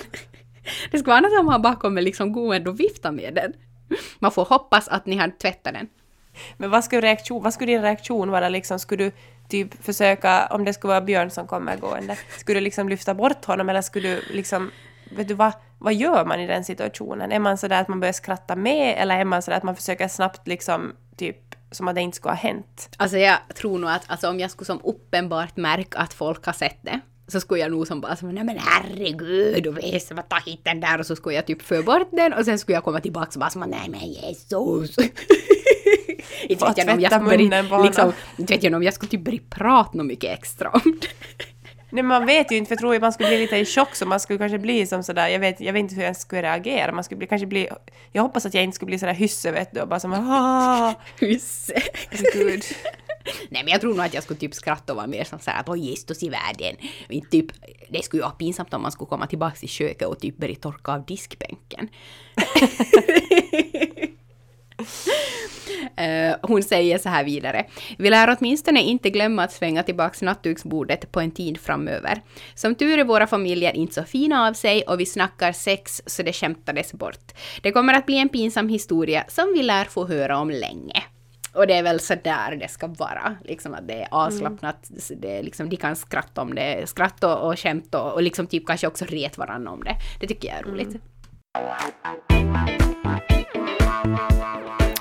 Det 0.90 0.98
skulle 0.98 1.12
vara 1.12 1.16
annat 1.16 1.40
om 1.40 1.48
han 1.48 1.62
bara 1.62 1.76
kommer 1.76 2.02
liksom 2.02 2.32
gående 2.32 2.70
och 2.70 2.80
vifta 2.80 3.12
med 3.12 3.34
den. 3.34 3.52
Man 4.18 4.32
får 4.32 4.44
hoppas 4.44 4.88
att 4.88 5.06
ni 5.06 5.16
har 5.16 5.38
tvättat 5.38 5.74
den. 5.74 5.88
Men 6.56 6.70
vad 6.70 6.84
skulle, 6.84 7.02
reaktion, 7.02 7.42
vad 7.42 7.54
skulle 7.54 7.72
din 7.72 7.82
reaktion 7.82 8.30
vara 8.30 8.48
liksom? 8.48 8.78
Skulle 8.78 9.04
du 9.04 9.12
typ 9.48 9.84
försöka, 9.84 10.46
om 10.46 10.64
det 10.64 10.72
skulle 10.72 10.88
vara 10.88 11.00
Björn 11.00 11.30
som 11.30 11.46
kommer 11.46 11.76
gående, 11.76 12.16
skulle 12.38 12.60
du 12.60 12.64
liksom 12.64 12.88
lyfta 12.88 13.14
bort 13.14 13.44
honom 13.44 13.68
eller 13.68 13.82
skulle 13.82 14.08
du 14.08 14.22
liksom, 14.30 14.70
vet 15.10 15.28
du 15.28 15.34
vad, 15.34 15.52
vad 15.78 15.94
gör 15.94 16.24
man 16.24 16.40
i 16.40 16.46
den 16.46 16.64
situationen? 16.64 17.32
Är 17.32 17.38
man 17.38 17.58
sådär 17.58 17.80
att 17.80 17.88
man 17.88 18.00
börjar 18.00 18.12
skratta 18.12 18.56
med 18.56 18.94
eller 18.98 19.18
är 19.18 19.24
man 19.24 19.42
sådär 19.42 19.56
att 19.56 19.62
man 19.62 19.76
försöker 19.76 20.08
snabbt 20.08 20.48
liksom 20.48 20.92
typ 21.16 21.36
som 21.70 21.88
att 21.88 21.94
det 21.94 22.00
inte 22.00 22.16
skulle 22.16 22.32
ha 22.32 22.36
hänt? 22.36 22.88
Alltså 22.96 23.18
jag 23.18 23.38
tror 23.54 23.78
nog 23.78 23.90
att 23.90 24.02
alltså, 24.06 24.28
om 24.28 24.40
jag 24.40 24.50
skulle 24.50 24.66
som 24.66 24.80
uppenbart 24.84 25.56
märka 25.56 25.98
att 25.98 26.14
folk 26.14 26.46
har 26.46 26.52
sett 26.52 26.78
det, 26.82 27.00
så 27.28 27.40
skulle 27.40 27.60
jag 27.60 27.70
nog 27.70 27.86
som 27.86 28.00
bara 28.00 28.16
som, 28.16 28.34
nej 28.34 28.44
men 28.44 28.58
herregud, 28.58 29.62
du 29.62 29.70
vet, 29.70 30.12
vad 30.12 30.28
ta 30.28 30.36
hit 30.36 30.60
den 30.64 30.80
där 30.80 30.98
och 30.98 31.06
så 31.06 31.16
skulle 31.16 31.34
jag 31.34 31.46
typ 31.46 31.62
få 31.62 31.82
bort 31.82 32.08
den 32.12 32.32
och 32.32 32.44
sen 32.44 32.58
skulle 32.58 32.76
jag 32.76 32.84
komma 32.84 33.00
tillbaka 33.00 33.30
och 33.34 33.40
bara 33.40 33.50
som, 33.50 33.64
nej 33.66 33.88
men 33.88 34.12
Jesus. 34.12 34.96
Inte 36.42 36.60
Bara 36.60 36.70
vet 36.70 36.78
jag 36.78 36.94
om 36.94 37.00
jag 37.00 37.12
skulle 37.12 37.62
börja, 37.62 37.82
liksom, 37.82 38.12
inte 38.36 38.52
vet 38.54 38.62
jag 38.62 38.74
om 38.74 38.82
jag 38.82 38.94
skulle 38.94 39.10
typ 39.10 39.24
börja 39.24 39.40
prata 39.50 39.98
något 39.98 40.06
mycket 40.06 40.38
extra 40.38 40.70
om 40.70 40.98
det. 41.00 41.08
Nej, 41.90 42.02
man 42.02 42.26
vet 42.26 42.52
ju 42.52 42.56
inte, 42.56 42.68
för 42.68 42.74
jag 42.74 42.80
tror 42.80 42.94
att 42.94 43.00
man 43.00 43.12
skulle 43.12 43.28
bli 43.28 43.38
lite 43.38 43.56
i 43.56 43.64
chock 43.64 43.94
så 43.94 44.06
man 44.06 44.20
skulle 44.20 44.38
kanske 44.38 44.58
bli 44.58 44.86
som 44.86 45.02
sådär, 45.02 45.28
jag 45.28 45.38
vet, 45.38 45.60
jag 45.60 45.72
vet 45.72 45.80
inte 45.80 45.94
hur 45.94 46.02
jag 46.02 46.16
skulle 46.16 46.42
reagera, 46.42 46.92
man 46.92 47.04
skulle 47.04 47.18
bli, 47.18 47.26
kanske 47.26 47.46
bli, 47.46 47.68
jag 48.12 48.22
hoppas 48.22 48.46
att 48.46 48.54
jag 48.54 48.64
inte 48.64 48.74
skulle 48.74 48.86
bli 48.86 48.98
sådär 48.98 49.14
hysse 49.14 49.52
vet 49.52 49.72
du 49.72 49.80
och 49.80 49.88
bara 49.88 50.00
som 50.00 50.12
ah, 50.12 50.94
Husse. 51.20 51.82
gud. 52.32 52.64
Nej 53.50 53.62
men 53.64 53.72
jag 53.72 53.80
tror 53.80 53.94
nog 53.94 54.06
att 54.06 54.14
jag 54.14 54.22
skulle 54.22 54.40
typ 54.40 54.54
skratta 54.54 54.92
och 54.92 54.96
vara 54.96 55.06
mer 55.06 55.24
som 55.24 55.38
såhär 55.38 55.60
att 55.60 55.68
åh 55.68 55.78
Jesus 55.78 56.22
i 56.22 56.28
världen. 56.28 56.76
Inte 57.08 57.30
typ, 57.30 57.46
det 57.88 58.04
skulle 58.04 58.20
ju 58.20 58.24
vara 58.24 58.34
pinsamt 58.34 58.74
om 58.74 58.82
man 58.82 58.92
skulle 58.92 59.08
komma 59.08 59.26
tillbaka 59.26 59.56
till 59.56 59.68
köket 59.68 60.08
och 60.08 60.20
typ 60.20 60.36
börja 60.36 60.54
torka 60.54 60.92
av 60.92 61.04
diskbänken. 61.04 61.88
Eh, 65.96 66.36
hon 66.42 66.62
säger 66.62 66.98
så 66.98 67.08
här 67.08 67.24
vidare. 67.24 67.66
Vi 67.98 68.10
lär 68.10 68.36
åtminstone 68.38 68.82
inte 68.82 69.10
glömma 69.10 69.44
att 69.44 69.52
svänga 69.52 69.82
tillbaks 69.82 70.22
nattduksbordet 70.22 71.12
på 71.12 71.20
en 71.20 71.30
tid 71.30 71.60
framöver. 71.60 72.22
Som 72.54 72.74
tur 72.74 72.98
är 72.98 73.04
våra 73.04 73.26
familjer 73.26 73.76
inte 73.76 73.94
så 73.94 74.04
fina 74.04 74.46
av 74.46 74.52
sig 74.52 74.82
och 74.82 75.00
vi 75.00 75.06
snackar 75.06 75.52
sex 75.52 76.02
så 76.06 76.22
det 76.22 76.32
skämtades 76.32 76.92
bort. 76.92 77.32
Det 77.62 77.72
kommer 77.72 77.94
att 77.94 78.06
bli 78.06 78.18
en 78.18 78.28
pinsam 78.28 78.68
historia 78.68 79.24
som 79.28 79.52
vi 79.54 79.62
lär 79.62 79.84
få 79.84 80.06
höra 80.06 80.38
om 80.38 80.50
länge. 80.50 81.02
Och 81.54 81.66
det 81.66 81.74
är 81.74 81.82
väl 81.82 82.00
så 82.00 82.14
där 82.24 82.56
det 82.56 82.68
ska 82.68 82.86
vara, 82.86 83.36
liksom 83.44 83.74
att 83.74 83.88
det 83.88 84.02
är 84.02 84.08
avslappnat, 84.10 84.90
det 85.16 85.38
är 85.38 85.42
liksom, 85.42 85.68
de 85.68 85.76
kan 85.76 85.96
skratta 85.96 86.42
om 86.42 86.54
det, 86.54 86.88
skratta 86.88 87.36
och, 87.36 87.50
och 87.52 87.58
skämt 87.58 87.94
och, 87.94 88.12
och 88.12 88.22
liksom 88.22 88.46
typ 88.46 88.66
kanske 88.66 88.86
också 88.86 89.04
ret 89.04 89.38
varandra 89.38 89.70
om 89.70 89.84
det. 89.84 89.94
Det 90.20 90.26
tycker 90.26 90.48
jag 90.48 90.58
är 90.58 90.62
roligt. 90.62 90.96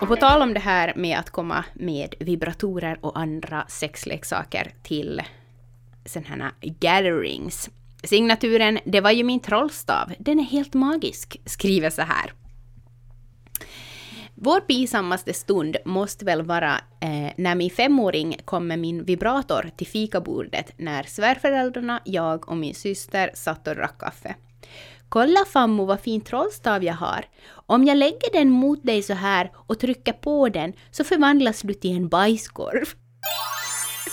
Och 0.02 0.08
på 0.08 0.16
tal 0.16 0.42
om 0.42 0.54
det 0.54 0.60
här 0.60 0.94
med 0.96 1.20
att 1.20 1.30
komma 1.30 1.66
med 1.74 2.16
vibratorer 2.20 2.98
och 3.02 3.20
andra 3.20 3.66
sexleksaker 3.68 4.72
till 4.84 5.22
sådana 6.06 6.44
här 6.44 6.54
gatherings. 6.80 7.70
Signaturen 8.04 8.80
”Det 8.86 9.02
var 9.02 9.12
ju 9.12 9.24
min 9.24 9.40
trollstav, 9.40 10.14
den 10.20 10.40
är 10.40 10.44
helt 10.44 10.74
magisk” 10.74 11.42
skriver 11.46 11.90
så 11.90 12.02
här. 12.02 12.34
Vår 14.36 14.60
pinsammaste 14.60 15.34
stund 15.34 15.78
måste 15.86 16.26
väl 16.26 16.42
vara 16.42 16.74
eh, 17.00 17.32
när 17.38 17.56
min 17.56 17.70
femåring 17.70 18.38
kom 18.46 18.68
med 18.68 18.80
min 18.80 19.04
vibrator 19.04 19.70
till 19.78 19.88
fikabordet 19.88 20.74
när 20.78 21.04
svärföräldrarna, 21.04 22.02
jag 22.06 22.50
och 22.50 22.58
min 22.58 22.76
syster 22.76 23.32
satt 23.34 23.68
och 23.68 23.76
drack 23.76 23.98
kaffe. 24.00 24.36
Kolla 25.10 25.46
fammo 25.46 25.86
vad 25.86 26.00
fin 26.00 26.22
trollstav 26.22 26.84
jag 26.84 26.94
har. 26.94 27.26
Om 27.48 27.84
jag 27.84 27.98
lägger 27.98 28.34
den 28.34 28.50
mot 28.50 28.84
dig 28.84 29.04
så 29.04 29.14
här 29.14 29.52
och 29.56 29.80
trycker 29.80 30.14
på 30.14 30.50
den 30.50 30.74
så 30.92 31.04
förvandlas 31.04 31.62
du 31.62 31.74
till 31.74 31.96
en 31.96 32.10
bajskorv. 32.10 32.86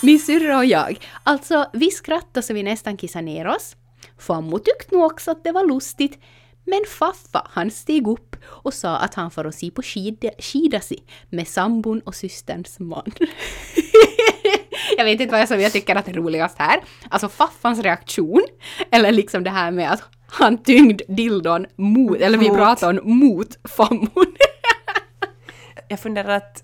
Min 0.01 0.19
syrra 0.19 0.57
och 0.57 0.65
jag, 0.65 0.99
alltså 1.23 1.65
vi 1.73 1.91
skrattade 1.91 2.41
så 2.41 2.53
vi 2.53 2.63
nästan 2.63 2.97
kissade 2.97 3.25
ner 3.25 3.47
oss. 3.47 3.75
Fammo 4.19 4.59
tyckte 4.59 4.95
nog 4.95 5.05
också 5.05 5.31
att 5.31 5.43
det 5.43 5.51
var 5.51 5.67
lustigt. 5.67 6.19
Men 6.65 6.83
Faffa, 6.87 7.47
han 7.49 7.71
steg 7.71 8.07
upp 8.07 8.35
och 8.45 8.73
sa 8.73 8.97
att 8.97 9.13
han 9.13 9.31
får 9.31 9.45
och 9.45 9.53
se 9.53 9.71
på 9.71 9.81
skid, 9.81 10.29
skidasi 10.39 11.03
med 11.29 11.47
sambon 11.47 11.99
och 11.99 12.15
systerns 12.15 12.79
man. 12.79 13.11
jag 14.97 15.05
vet 15.05 15.19
inte 15.19 15.31
vad 15.31 15.41
jag, 15.41 15.47
som 15.47 15.61
jag 15.61 15.71
tycker 15.71 15.95
att 15.95 16.07
är 16.07 16.13
roligast 16.13 16.57
här. 16.59 16.83
Alltså 17.09 17.29
Faffans 17.29 17.79
reaktion, 17.79 18.43
eller 18.91 19.11
liksom 19.11 19.43
det 19.43 19.49
här 19.49 19.71
med 19.71 19.91
att 19.91 20.03
han 20.33 20.57
tyngd 20.63 21.01
dildon 21.07 21.65
mot, 21.75 22.17
eller 22.17 22.37
Mot. 22.37 22.45
vibratorn 22.47 22.99
mot 23.03 23.47
fammon. 23.77 24.09
Jag 25.87 25.99
funderar 25.99 26.29
att 26.37 26.63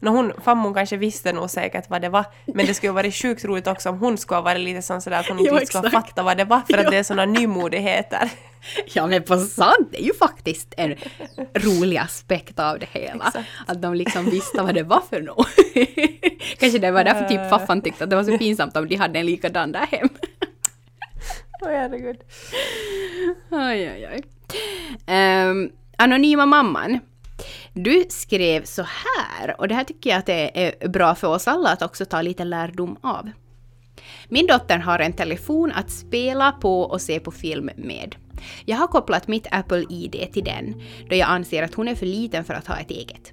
No, 0.00 0.08
hon, 0.10 0.32
fammon 0.44 0.74
kanske 0.74 0.96
visste 0.96 1.32
nog 1.32 1.50
säkert 1.50 1.90
vad 1.90 2.02
det 2.02 2.08
var, 2.08 2.24
men 2.54 2.66
det 2.66 2.74
skulle 2.74 2.90
ha 2.90 2.94
varit 2.94 3.14
sjukt 3.14 3.44
roligt 3.44 3.66
också 3.66 3.88
om 3.90 3.98
hon 3.98 4.18
skulle 4.18 4.36
ha 4.36 4.42
varit 4.42 4.60
lite 4.60 4.82
sån 4.82 5.00
sådär 5.00 5.20
att 5.20 5.26
hon 5.28 5.38
Jo, 5.44 5.54
inte 5.54 5.66
skulle 5.66 5.88
ha 5.88 5.90
fattat 6.02 6.24
vad 6.24 6.36
det 6.36 6.44
var, 6.44 6.60
för 6.70 6.78
att 6.78 6.84
Ja. 6.84 6.90
det 6.90 6.96
är 6.96 7.02
såna 7.02 7.24
nymodigheter. 7.24 8.30
Ja 8.94 9.06
men 9.06 9.22
på 9.22 9.36
sant, 9.38 9.88
det 9.90 10.02
är 10.02 10.04
ju 10.04 10.14
faktiskt 10.14 10.74
en 10.76 10.94
rolig 11.54 11.96
aspekt 11.96 12.58
av 12.58 12.78
det 12.78 12.88
hela. 12.92 13.24
Exakt. 13.26 13.48
Att 13.66 13.82
de 13.82 13.94
liksom 13.94 14.24
visste 14.30 14.62
vad 14.62 14.74
det 14.74 14.82
var 14.82 15.02
för 15.10 15.20
något. 15.22 15.48
Kanske 16.58 16.78
det 16.78 16.90
var 16.90 17.04
därför 17.04 17.28
typ 17.28 17.50
faffan 17.50 17.80
tyckte 17.82 18.04
att 18.04 18.10
det 18.10 18.16
var 18.16 18.24
så 18.24 18.38
pinsamt 18.38 18.76
om 18.76 18.88
de 18.88 18.96
hade 18.96 19.18
en 19.18 19.26
likadan 19.26 19.72
där 19.72 19.86
hem. 19.90 20.08
Oj 21.60 21.72
herregud. 21.72 22.16
Oj, 23.50 23.90
oj, 23.90 24.08
oj. 24.12 24.22
Um, 25.14 25.70
anonyma 25.96 26.46
mamman. 26.46 26.98
Du 27.72 28.04
skrev 28.08 28.64
så 28.64 28.82
här, 28.82 29.60
och 29.60 29.68
det 29.68 29.74
här 29.74 29.84
tycker 29.84 30.10
jag 30.10 30.18
att 30.18 30.26
det 30.26 30.64
är 30.64 30.88
bra 30.88 31.14
för 31.14 31.28
oss 31.28 31.48
alla 31.48 31.70
att 31.70 31.82
också 31.82 32.04
ta 32.04 32.22
lite 32.22 32.44
lärdom 32.44 32.96
av. 33.02 33.30
Min 34.28 34.46
dotter 34.46 34.78
har 34.78 34.98
en 34.98 35.12
telefon 35.12 35.72
att 35.72 35.90
spela 35.90 36.52
på 36.52 36.82
och 36.82 37.00
se 37.00 37.20
på 37.20 37.30
film 37.30 37.70
med. 37.76 38.16
Jag 38.64 38.76
har 38.76 38.86
kopplat 38.86 39.28
mitt 39.28 39.46
Apple 39.50 39.84
ID 39.90 40.32
till 40.32 40.44
den, 40.44 40.82
då 41.10 41.16
jag 41.16 41.28
anser 41.28 41.62
att 41.62 41.74
hon 41.74 41.88
är 41.88 41.94
för 41.94 42.06
liten 42.06 42.44
för 42.44 42.54
att 42.54 42.66
ha 42.66 42.76
ett 42.76 42.90
eget. 42.90 43.32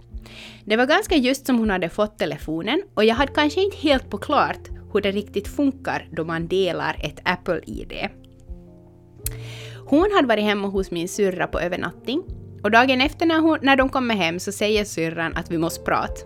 Det 0.63 0.77
var 0.77 0.85
ganska 0.85 1.15
just 1.15 1.45
som 1.45 1.57
hon 1.57 1.69
hade 1.69 1.89
fått 1.89 2.19
telefonen 2.19 2.81
och 2.93 3.05
jag 3.05 3.15
hade 3.15 3.33
kanske 3.33 3.61
inte 3.61 3.77
helt 3.77 4.09
på 4.09 4.17
klart 4.17 4.69
hur 4.95 5.01
det 5.01 5.11
riktigt 5.11 5.47
funkar 5.47 6.07
då 6.11 6.23
man 6.23 6.47
delar 6.47 6.99
ett 7.03 7.19
Apple 7.23 7.61
ID. 7.65 7.93
Hon 9.85 10.11
hade 10.15 10.27
varit 10.27 10.43
hemma 10.43 10.67
hos 10.67 10.91
min 10.91 11.07
syrra 11.07 11.47
på 11.47 11.59
övernattning 11.59 12.23
och 12.63 12.71
dagen 12.71 13.01
efter 13.01 13.25
när, 13.25 13.39
hon, 13.39 13.59
när 13.61 13.75
de 13.75 13.89
kommer 13.89 14.15
hem 14.15 14.39
så 14.39 14.51
säger 14.51 14.83
syrran 14.85 15.35
att 15.35 15.51
vi 15.51 15.57
måste 15.57 15.83
prata. 15.83 16.21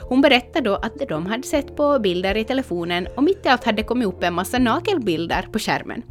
Hon 0.00 0.20
berättar 0.20 0.60
då 0.60 0.74
att 0.74 1.08
de 1.08 1.26
hade 1.26 1.42
sett 1.42 1.76
på 1.76 1.98
bilder 1.98 2.36
i 2.36 2.44
telefonen 2.44 3.08
och 3.16 3.22
mitt 3.22 3.46
i 3.46 3.48
allt 3.48 3.64
hade 3.64 3.82
kommit 3.82 4.08
upp 4.08 4.22
en 4.22 4.34
massa 4.34 4.58
nakelbilder 4.58 5.48
på 5.52 5.58
skärmen. 5.58 6.02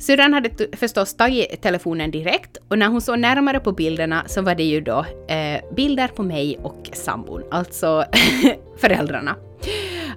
Syrran 0.00 0.34
hade 0.34 0.76
förstås 0.76 1.16
tagit 1.16 1.62
telefonen 1.62 2.10
direkt 2.10 2.56
och 2.68 2.78
när 2.78 2.88
hon 2.88 3.00
såg 3.00 3.18
närmare 3.18 3.60
på 3.60 3.72
bilderna 3.72 4.24
så 4.26 4.42
var 4.42 4.54
det 4.54 4.64
ju 4.64 4.80
då 4.80 5.06
eh, 5.28 5.74
bilder 5.74 6.08
på 6.08 6.22
mig 6.22 6.58
och 6.62 6.90
sambon. 6.92 7.42
Alltså 7.50 8.04
föräldrarna. 8.76 9.36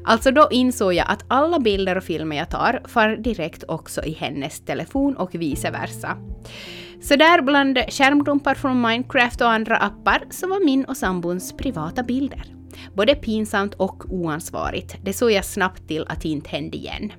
Alltså 0.05 0.31
då 0.31 0.47
insåg 0.51 0.93
jag 0.93 1.05
att 1.09 1.25
alla 1.27 1.59
bilder 1.59 1.97
och 1.97 2.03
filmer 2.03 2.35
jag 2.35 2.49
tar 2.49 2.81
far 2.87 3.09
direkt 3.15 3.63
också 3.67 4.03
i 4.03 4.11
hennes 4.11 4.65
telefon 4.65 5.17
och 5.17 5.35
vice 5.35 5.71
versa. 5.71 6.17
Så 7.01 7.15
där 7.15 7.41
bland 7.41 7.77
skärmdumpar 7.77 8.55
från 8.55 8.81
Minecraft 8.81 9.41
och 9.41 9.49
andra 9.49 9.77
appar 9.77 10.23
så 10.29 10.47
var 10.47 10.65
min 10.65 10.85
och 10.85 10.97
sambons 10.97 11.53
privata 11.57 12.03
bilder. 12.03 12.55
Både 12.93 13.15
pinsamt 13.15 13.73
och 13.73 14.13
oansvarigt. 14.13 14.97
Det 15.03 15.13
såg 15.13 15.31
jag 15.31 15.45
snabbt 15.45 15.87
till 15.87 16.05
att 16.07 16.21
det 16.21 16.29
inte 16.29 16.49
hände 16.49 16.77
igen. 16.77 17.11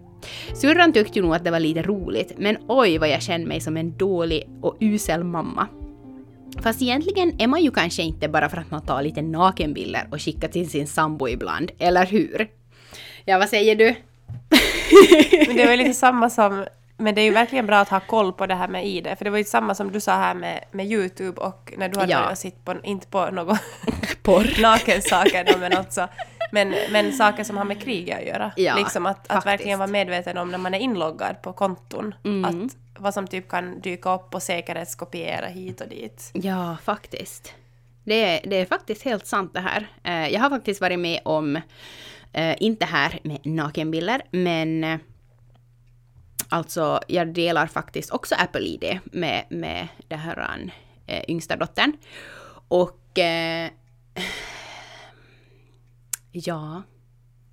Syrran 0.55 0.93
tyckte 0.93 1.19
ju 1.19 1.25
nog 1.25 1.35
att 1.35 1.45
det 1.45 1.51
var 1.51 1.61
lite 1.61 1.83
roligt, 1.83 2.33
men 2.39 2.57
oj 2.69 2.99
vad 2.99 3.09
jag 3.09 3.23
kände 3.23 3.47
mig 3.47 3.61
som 3.61 3.77
en 3.77 3.97
dålig 3.97 4.49
och 4.63 4.77
usel 4.81 5.25
mamma. 5.25 5.69
Fast 6.61 6.83
egentligen 6.83 7.41
är 7.41 7.47
man 7.47 7.63
ju 7.63 7.71
kanske 7.71 8.03
inte 8.03 8.29
bara 8.29 8.49
för 8.49 8.57
att 8.57 8.71
man 8.71 8.83
tar 8.83 9.03
lite 9.03 9.23
nakenbilder 9.23 10.09
och 10.11 10.23
skickar 10.23 10.49
till 10.49 10.71
sin 10.71 10.87
sambo 10.87 11.29
ibland, 11.29 11.71
eller 11.79 12.07
hur? 12.07 12.49
Ja, 13.29 13.39
vad 13.39 13.49
säger 13.49 13.77
du? 13.77 13.95
Men 15.47 15.57
det 15.57 15.67
väl 15.67 15.79
lite 15.79 15.95
samma 15.95 16.31
som 16.31 16.67
men 16.99 17.15
det 17.15 17.21
är 17.21 17.25
ju 17.25 17.31
verkligen 17.31 17.67
bra 17.67 17.79
att 17.79 17.89
ha 17.89 18.01
koll 18.01 18.33
på 18.33 18.47
det 18.47 18.55
här 18.55 18.69
med 18.69 18.87
ID, 18.87 19.09
för 19.19 19.25
det 19.25 19.31
var 19.31 19.39
ju 19.39 19.45
samma 19.45 19.75
som 19.75 19.93
du 19.93 20.01
sa 20.01 20.13
här 20.17 20.35
med, 20.35 20.65
med 20.73 20.87
YouTube 20.87 21.41
och 21.41 21.73
när 21.77 21.89
du 21.89 21.99
hade 22.01 22.13
Ja. 22.13 22.21
börjat 22.23 22.39
sitta 22.39 22.75
på, 22.75 22.81
inte 22.87 23.07
på 23.07 23.31
något 23.31 23.59
Porr. 24.23 24.63
nakensaker 24.63 25.57
men 25.59 25.73
alltså 25.77 26.09
men, 26.53 26.75
men 26.93 27.13
saker 27.13 27.45
som 27.45 27.57
har 27.57 27.65
med 27.65 27.83
kriget 27.83 28.19
att 28.19 28.27
göra. 28.27 28.53
Ja, 28.57 28.77
liksom 28.77 29.07
att, 29.07 29.31
att 29.33 29.47
verkligen 29.47 29.79
vara 29.79 29.89
medveten 29.91 30.39
om 30.39 30.51
när 30.51 30.59
man 30.59 30.75
är 30.75 30.79
inloggad 30.79 31.43
på 31.43 31.53
konton. 31.53 32.15
Mm. 32.25 32.45
Att 32.45 32.77
vad 32.99 33.15
som 33.15 33.27
typ 33.27 33.49
kan 33.49 33.81
dyka 33.81 34.15
upp 34.15 34.35
och 34.35 34.43
säkerhetskopiera 34.43 35.47
hit 35.47 35.81
och 35.81 35.89
dit. 35.89 36.31
Ja, 36.33 36.77
faktiskt. 36.85 37.55
Det 38.05 38.25
är, 38.25 38.41
det 38.51 38.57
är 38.57 38.67
faktiskt 38.67 39.03
helt 39.03 39.27
sant 39.27 39.51
det 39.55 39.61
här. 39.61 39.87
Eh, 40.05 40.29
Jag 40.33 40.41
har 40.41 40.51
faktiskt 40.51 40.81
varit 40.81 40.99
med 40.99 41.21
om, 41.25 41.61
eh, 42.37 42.57
inte 42.61 42.85
här 42.85 43.21
med 43.25 43.47
nakenbilder, 43.47 44.23
men 44.31 44.85
eh, 44.85 44.99
alltså 46.49 47.01
jag 47.09 47.35
delar 47.35 47.67
faktiskt 47.67 48.11
också 48.11 48.35
Apple 48.35 48.67
ID 48.67 48.99
med, 49.05 49.45
med 49.51 49.89
den 50.09 50.19
här 50.19 50.71
äh, 51.07 51.25
yngsta 51.29 51.57
dottern. 51.57 51.93
Och 52.69 53.19
eh, 53.19 53.71
ja, 56.33 56.83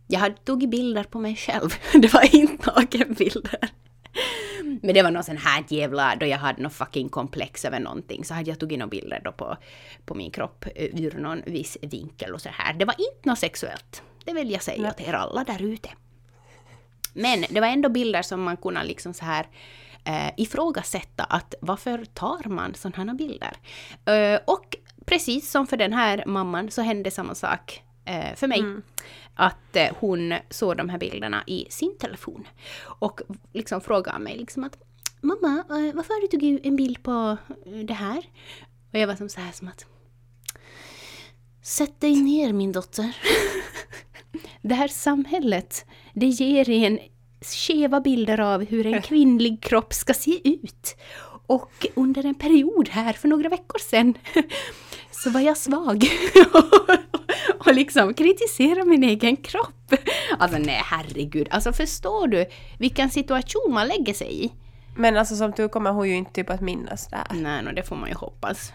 jag 0.07 0.19
hade 0.19 0.35
tagit 0.35 0.69
bilder 0.69 1.03
på 1.03 1.19
mig 1.19 1.35
själv. 1.35 1.69
Det 1.93 2.13
var 2.13 2.35
inte 2.35 2.71
nakenbilder. 2.71 3.69
Men 4.81 4.93
det 4.93 5.03
var 5.03 5.11
någon 5.11 5.23
sån 5.23 5.37
här 5.37 5.63
jävla, 5.67 6.15
då 6.15 6.25
jag 6.25 6.37
hade 6.37 6.61
någon 6.61 6.71
fucking 6.71 7.09
komplex 7.09 7.65
över 7.65 7.79
någonting, 7.79 8.25
så 8.25 8.33
hade 8.33 8.49
jag 8.49 8.59
tagit 8.59 8.79
några 8.79 8.89
bilder 8.89 9.21
då 9.23 9.31
på, 9.31 9.57
på 10.05 10.15
min 10.15 10.31
kropp 10.31 10.65
eh, 10.75 11.01
ur 11.01 11.17
någon 11.17 11.41
viss 11.45 11.77
vinkel 11.81 12.33
och 12.33 12.41
så 12.41 12.49
här. 12.49 12.73
Det 12.73 12.85
var 12.85 12.95
inte 12.97 13.29
något 13.29 13.39
sexuellt. 13.39 14.03
Det 14.25 14.33
vill 14.33 14.51
jag 14.51 14.63
säga 14.63 14.93
till 14.93 15.05
er 15.05 15.13
alla 15.13 15.43
där 15.43 15.61
ute. 15.61 15.89
Men 17.13 17.45
det 17.49 17.59
var 17.59 17.67
ändå 17.67 17.89
bilder 17.89 18.21
som 18.21 18.43
man 18.43 18.57
kunde 18.57 18.83
liksom 18.83 19.13
så 19.13 19.25
här 19.25 19.47
eh, 20.05 20.33
ifrågasätta 20.37 21.23
att 21.23 21.55
varför 21.61 22.05
tar 22.05 22.49
man 22.49 22.73
sådana 22.75 23.13
bilder? 23.13 23.57
Eh, 24.05 24.39
och 24.45 24.75
precis 25.05 25.51
som 25.51 25.67
för 25.67 25.77
den 25.77 25.93
här 25.93 26.23
mamman 26.25 26.71
så 26.71 26.81
hände 26.81 27.11
samma 27.11 27.35
sak 27.35 27.83
eh, 28.05 28.35
för 28.35 28.47
mig. 28.47 28.63
Att 29.35 29.75
eh, 29.75 29.91
hon 29.99 30.33
såg 30.49 30.77
de 30.77 30.89
här 30.89 30.97
bilderna 30.97 31.43
i 31.47 31.67
sin 31.69 31.97
telefon. 31.97 32.47
Och 32.83 33.21
liksom 33.53 33.81
frågade 33.81 34.19
mig 34.19 34.37
liksom 34.37 34.63
att 34.63 34.77
Mamma, 35.25 35.63
eh, 35.69 35.95
varför 35.95 36.13
har 36.13 36.21
du 36.21 36.27
tagit 36.27 36.65
en 36.65 36.75
bild 36.75 37.03
på 37.03 37.37
eh, 37.65 37.73
det 37.73 37.93
här? 37.93 38.17
Och 38.93 38.99
jag 38.99 39.07
var 39.07 39.15
som 39.15 39.29
så 39.29 39.41
här 39.41 39.51
som 39.51 39.67
att 39.67 39.85
Sätt 41.61 42.01
dig 42.01 42.15
ner 42.15 42.53
min 42.53 42.71
dotter. 42.71 43.17
Det 44.61 44.75
här 44.75 44.87
samhället, 44.87 45.85
det 46.13 46.25
ger 46.25 46.69
en 46.69 46.99
skeva 47.41 48.01
bilder 48.01 48.39
av 48.39 48.65
hur 48.65 48.85
en 48.85 49.01
kvinnlig 49.09 49.63
kropp 49.63 49.93
ska 49.93 50.13
se 50.13 50.49
ut. 50.49 50.95
Och 51.47 51.87
under 51.95 52.25
en 52.25 52.35
period 52.35 52.89
här 52.89 53.13
för 53.13 53.27
några 53.27 53.49
veckor 53.49 53.79
sedan 53.79 54.13
så 55.11 55.29
var 55.29 55.41
jag 55.41 55.57
svag. 55.57 56.03
och 57.65 57.73
liksom 57.73 58.13
kritisera 58.13 58.85
min 58.85 59.03
egen 59.03 59.35
kropp. 59.35 59.93
Alltså 60.39 60.57
nej, 60.57 60.81
herregud. 60.85 61.47
Alltså 61.51 61.73
förstår 61.73 62.27
du 62.27 62.45
vilken 62.79 63.09
situation 63.09 63.73
man 63.73 63.87
lägger 63.87 64.13
sig 64.13 64.45
i? 64.45 64.51
Men 64.95 65.17
alltså 65.17 65.35
som 65.35 65.53
tur 65.53 65.67
kommer 65.67 65.91
hon 65.91 66.09
ju 66.09 66.15
inte 66.15 66.31
typ 66.31 66.49
att 66.49 66.61
minnas 66.61 67.07
det 67.07 67.15
här. 67.15 67.27
Nej, 67.33 67.63
no, 67.63 67.71
det 67.71 67.83
får 67.83 67.95
man 67.95 68.09
ju 68.09 68.15
hoppas. 68.15 68.73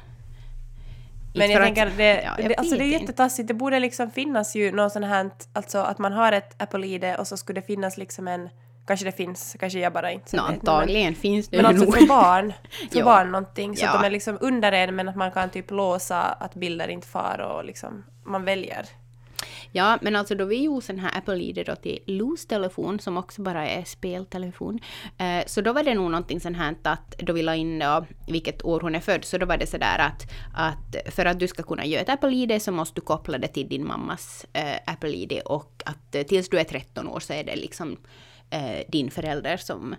Men 1.35 1.51
jag 1.51 1.63
tänker, 1.63 1.87
att- 1.87 1.97
det, 1.97 2.23
ja, 2.23 2.35
jag 2.39 2.49
det, 2.51 2.57
alltså 2.57 2.77
det 2.77 2.85
är 2.85 3.01
jättetassigt. 3.01 3.49
Det 3.49 3.55
borde 3.55 3.79
liksom 3.81 4.11
finnas 4.11 4.57
ju 4.57 4.73
någon 4.73 4.91
sån 4.91 5.03
här, 5.05 5.31
alltså 5.53 5.79
att 5.79 5.99
man 5.99 6.13
har 6.13 6.33
ett 6.33 6.63
Apple-ID 6.63 7.17
och 7.19 7.27
så 7.27 7.37
skulle 7.37 7.61
det 7.61 7.67
finnas 7.67 7.97
liksom 7.99 8.29
en, 8.29 8.49
kanske 8.87 9.07
det 9.07 9.13
finns, 9.13 9.57
kanske 9.61 9.79
jag 9.79 9.93
bara 9.93 10.11
inte 10.13 10.37
Nå, 10.37 10.43
vet, 10.43 10.51
men- 10.51 10.59
antagligen 10.59 11.15
finns 11.15 11.49
det 11.49 11.57
Men 11.57 11.67
alltså 11.67 11.85
nog. 11.85 11.95
för 11.95 12.07
barn, 12.07 12.53
för 12.93 13.03
barn 13.03 13.31
någonting, 13.31 13.77
så 13.77 13.85
Ja. 13.85 13.91
att 13.91 14.01
de 14.03 14.07
är 14.07 14.11
liksom 14.11 14.39
under 14.41 14.73
en 14.73 14.97
men 14.97 15.09
att 15.09 15.17
man 15.17 15.31
kan 15.33 15.51
typ 15.51 15.71
låsa 15.71 16.23
att 16.23 16.55
bilder 16.55 16.89
inte 16.89 17.07
far 17.07 17.39
och 17.39 17.65
liksom, 17.65 18.05
man 18.27 18.45
väljer. 18.45 18.87
Ja, 19.73 19.99
men 20.03 20.17
alltså 20.17 20.35
då 20.35 20.45
vi 20.45 20.63
gjorde 20.63 20.87
sån 20.87 20.99
här 20.99 21.19
Apple 21.19 21.37
ID 21.43 21.67
då 21.67 21.77
till 21.77 21.99
Loos 22.07 22.47
telefon 22.47 23.01
som 23.01 23.17
också 23.17 23.43
bara 23.43 23.69
är 23.69 23.85
speltelefon. 23.85 24.79
Eh, 25.19 25.47
så 25.47 25.61
då 25.61 25.73
var 25.73 25.83
det 25.83 25.95
nog 25.95 26.11
någonting 26.11 26.41
sånt 26.41 26.57
här 26.57 26.75
att 26.83 27.19
då 27.19 27.33
vi 27.33 27.43
la 27.43 27.55
in 27.55 27.79
då 27.79 28.07
vilket 28.29 28.65
år 28.65 28.81
hon 28.81 28.95
är 28.95 29.01
född, 29.01 29.25
så 29.25 29.39
då 29.39 29.47
var 29.47 29.57
det 29.57 29.67
sådär 29.67 29.99
att, 29.99 30.23
att 30.55 31.15
för 31.15 31.25
att 31.25 31.39
du 31.41 31.49
ska 31.49 31.63
kunna 31.63 31.85
göra 31.87 32.03
ett 32.03 32.09
Apple 32.09 32.33
ID 32.37 32.63
så 32.63 32.73
måste 32.73 32.95
du 32.95 33.01
koppla 33.01 33.39
det 33.39 33.49
till 33.49 33.69
din 33.69 33.87
mammas 33.87 34.47
eh, 34.53 34.77
Apple 34.87 35.11
ID 35.11 35.41
och 35.45 35.83
att 35.87 36.15
eh, 36.15 36.23
tills 36.23 36.49
du 36.49 36.59
är 36.59 36.65
13 36.65 37.09
år 37.09 37.21
så 37.21 37.33
är 37.33 37.45
det 37.45 37.57
liksom 37.57 37.97
eh, 38.51 38.81
din 38.89 39.11
förälder 39.11 39.57
som 39.57 39.95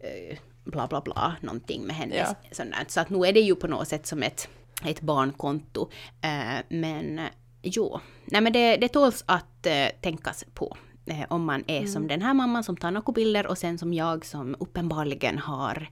eh, 0.00 0.38
bla 0.64 0.86
bla 0.86 1.00
bla, 1.00 1.36
någonting 1.40 1.82
med 1.86 1.96
hennes 1.96 2.16
Ja. 2.16 2.34
sånt 2.52 2.70
där. 2.70 2.84
Så 2.88 3.00
att 3.00 3.10
nu 3.10 3.18
är 3.26 3.32
det 3.32 3.40
ju 3.40 3.54
på 3.54 3.66
något 3.66 3.88
sätt 3.88 4.06
som 4.06 4.22
ett, 4.22 4.48
ett 4.84 5.00
barnkonto. 5.00 5.90
Eh, 6.22 6.64
men 6.68 7.20
jo, 7.62 8.00
nej 8.24 8.40
men 8.40 8.52
det, 8.52 8.76
det 8.76 8.88
tåls 8.88 9.24
att 9.26 9.66
eh, 9.66 9.88
tänkas 10.00 10.44
på. 10.54 10.76
Eh, 11.06 11.24
om 11.28 11.44
man 11.44 11.64
är 11.66 11.86
som 11.86 12.06
den 12.06 12.22
här 12.22 12.34
mamman 12.34 12.64
som 12.64 12.76
tar 12.76 12.90
några 12.90 13.12
bilder 13.12 13.46
och 13.46 13.58
sen 13.58 13.78
som 13.78 13.94
jag 13.94 14.24
som 14.24 14.56
uppenbarligen 14.60 15.38
har 15.38 15.88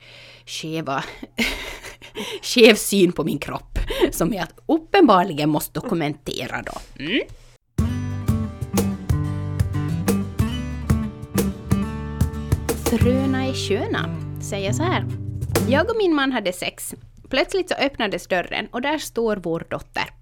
skeva, 0.47 1.05
skev 2.43 2.75
syn 2.75 3.13
på 3.13 3.25
min 3.25 3.39
kropp. 3.39 3.79
Som 4.11 4.33
jag 4.33 4.47
uppenbarligen 4.67 5.49
måste 5.49 5.81
dokumentera 5.81 6.63
då. 6.63 7.05
Mm. 7.05 7.21
Fröna 12.85 13.47
är 13.47 13.53
sköna, 13.53 14.17
säger 14.43 14.73
så 14.73 14.83
här. 14.83 15.05
Jag 15.69 15.91
och 15.91 15.97
min 15.97 16.15
man 16.15 16.33
hade 16.33 16.53
sex. 16.53 16.95
Plötsligt 17.29 17.69
så 17.69 17.75
öppnades 17.75 18.27
dörren 18.27 18.69
och 18.73 18.83
där 18.83 18.99
står 18.99 19.37
vår 19.37 19.67
dotter. 19.71 20.16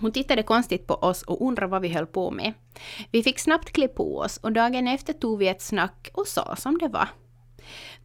Hon 0.00 0.12
tittade 0.12 0.42
konstigt 0.42 0.86
på 0.86 0.94
oss 0.94 1.22
och 1.22 1.46
undrade 1.46 1.70
vad 1.70 1.82
vi 1.82 1.88
höll 1.88 2.06
på 2.06 2.30
med. 2.30 2.52
Vi 3.10 3.22
fick 3.22 3.38
snabbt 3.38 3.72
klä 3.72 3.88
på 3.88 4.18
oss 4.18 4.36
och 4.36 4.52
dagen 4.52 4.88
efter 4.88 5.12
tog 5.12 5.38
vi 5.38 5.48
ett 5.48 5.62
snack 5.62 6.10
och 6.12 6.26
sa 6.26 6.56
som 6.56 6.78
det 6.78 6.88
var. 6.88 7.08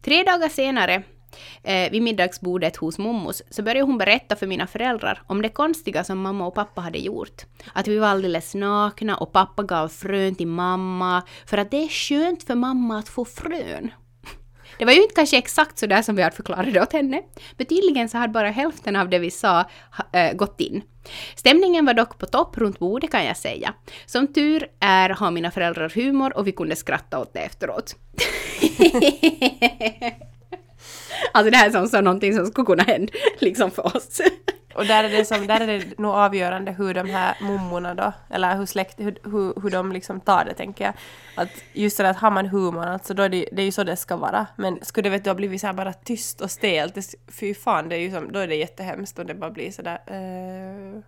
Tre 0.02 0.22
dagar 0.22 0.48
senare, 0.48 1.02
eh, 1.62 1.90
vid 1.90 2.02
middagsbordet 2.02 2.76
hos 2.76 2.98
mommos, 2.98 3.42
så 3.50 3.62
började 3.62 3.86
hon 3.86 3.98
berätta 3.98 4.36
för 4.36 4.46
mina 4.46 4.66
föräldrar 4.66 5.22
om 5.26 5.42
det 5.42 5.48
konstiga 5.48 6.04
som 6.04 6.18
mamma 6.18 6.46
och 6.46 6.54
pappa 6.54 6.80
hade 6.80 6.98
gjort. 6.98 7.42
Att 7.72 7.88
vi 7.88 7.98
var 7.98 8.08
alldeles 8.08 8.54
nakna 8.54 9.16
och 9.16 9.32
pappa 9.32 9.62
gav 9.62 9.88
frön 9.88 10.34
till 10.34 10.46
mamma, 10.46 11.22
för 11.46 11.58
att 11.58 11.70
det 11.70 11.84
är 11.84 11.88
skönt 11.88 12.42
för 12.42 12.54
mamma 12.54 12.98
att 12.98 13.08
få 13.08 13.24
frön. 13.24 13.90
Det 14.78 14.84
var 14.84 14.92
ju 14.92 15.02
inte 15.02 15.14
kanske 15.14 15.38
exakt 15.38 15.78
så 15.78 15.86
där 15.86 16.02
som 16.02 16.16
vi 16.16 16.22
hade 16.22 16.36
förklarat 16.36 16.74
det 16.74 16.80
åt 16.82 16.92
henne, 16.92 17.22
men 17.56 17.66
tydligen 17.66 18.08
så 18.08 18.18
hade 18.18 18.32
bara 18.32 18.50
hälften 18.50 18.96
av 18.96 19.08
det 19.08 19.18
vi 19.18 19.30
sa 19.30 19.64
äh, 20.12 20.32
gått 20.32 20.60
in. 20.60 20.82
Stämningen 21.34 21.86
var 21.86 21.94
dock 21.94 22.18
på 22.18 22.26
topp 22.26 22.58
runt 22.58 22.78
bordet 22.78 23.10
kan 23.10 23.24
jag 23.24 23.36
säga. 23.36 23.74
Som 24.06 24.32
tur 24.32 24.66
är 24.80 25.10
har 25.10 25.30
mina 25.30 25.50
föräldrar 25.50 25.88
humor 25.88 26.36
och 26.36 26.46
vi 26.46 26.52
kunde 26.52 26.76
skratta 26.76 27.18
åt 27.18 27.32
det 27.32 27.40
efteråt. 27.40 27.96
alltså 31.32 31.50
det 31.50 31.56
här 31.56 31.66
är 31.66 31.70
som 31.70 31.88
så 31.88 32.00
någonting 32.00 32.34
som 32.34 32.46
skulle 32.46 32.66
kunna 32.66 32.82
hända 32.82 33.12
liksom 33.38 33.70
för 33.70 33.96
oss. 33.96 34.20
Och 34.74 34.86
där 34.86 35.04
är 35.04 35.08
det, 35.08 35.24
som, 35.24 35.46
där 35.46 35.60
är 35.60 35.66
det 35.66 35.98
nog 35.98 36.14
avgörande 36.14 36.72
hur 36.72 36.94
de 36.94 37.10
här 37.10 37.36
mummorna 37.40 37.94
då, 37.94 38.12
eller 38.30 38.56
hur 38.56 38.66
släkt, 38.66 39.00
hur, 39.00 39.18
hur, 39.24 39.62
hur 39.62 39.70
de 39.70 39.92
liksom 39.92 40.20
tar 40.20 40.44
det 40.44 40.54
tänker 40.54 40.84
jag. 40.84 40.94
Att 41.34 41.50
just 41.72 41.96
det 41.96 42.02
där 42.02 42.10
att 42.10 42.16
har 42.16 42.30
man 42.30 42.46
humor, 42.46 42.86
alltså 42.86 43.14
då 43.14 43.22
är 43.22 43.28
det, 43.28 43.48
det 43.52 43.62
är 43.62 43.66
ju 43.66 43.72
så 43.72 43.84
det 43.84 43.96
ska 43.96 44.16
vara. 44.16 44.46
Men 44.56 44.84
skulle 44.84 45.02
det 45.02 45.10
vet 45.10 45.24
du 45.24 45.30
ha 45.30 45.34
blivit 45.34 45.60
så 45.60 45.66
här 45.66 45.74
bara 45.74 45.92
tyst 45.92 46.40
och 46.40 46.50
stelt, 46.50 46.94
det, 46.94 47.14
fy 47.28 47.54
fan, 47.54 47.88
det 47.88 47.96
är 47.96 48.00
ju 48.00 48.10
som, 48.10 48.32
då 48.32 48.38
är 48.38 48.48
det 48.48 48.54
jättehemskt 48.54 49.18
och 49.18 49.26
det 49.26 49.34
bara 49.34 49.50
blir 49.50 49.70
sådär 49.70 49.98
uh, 50.10 51.02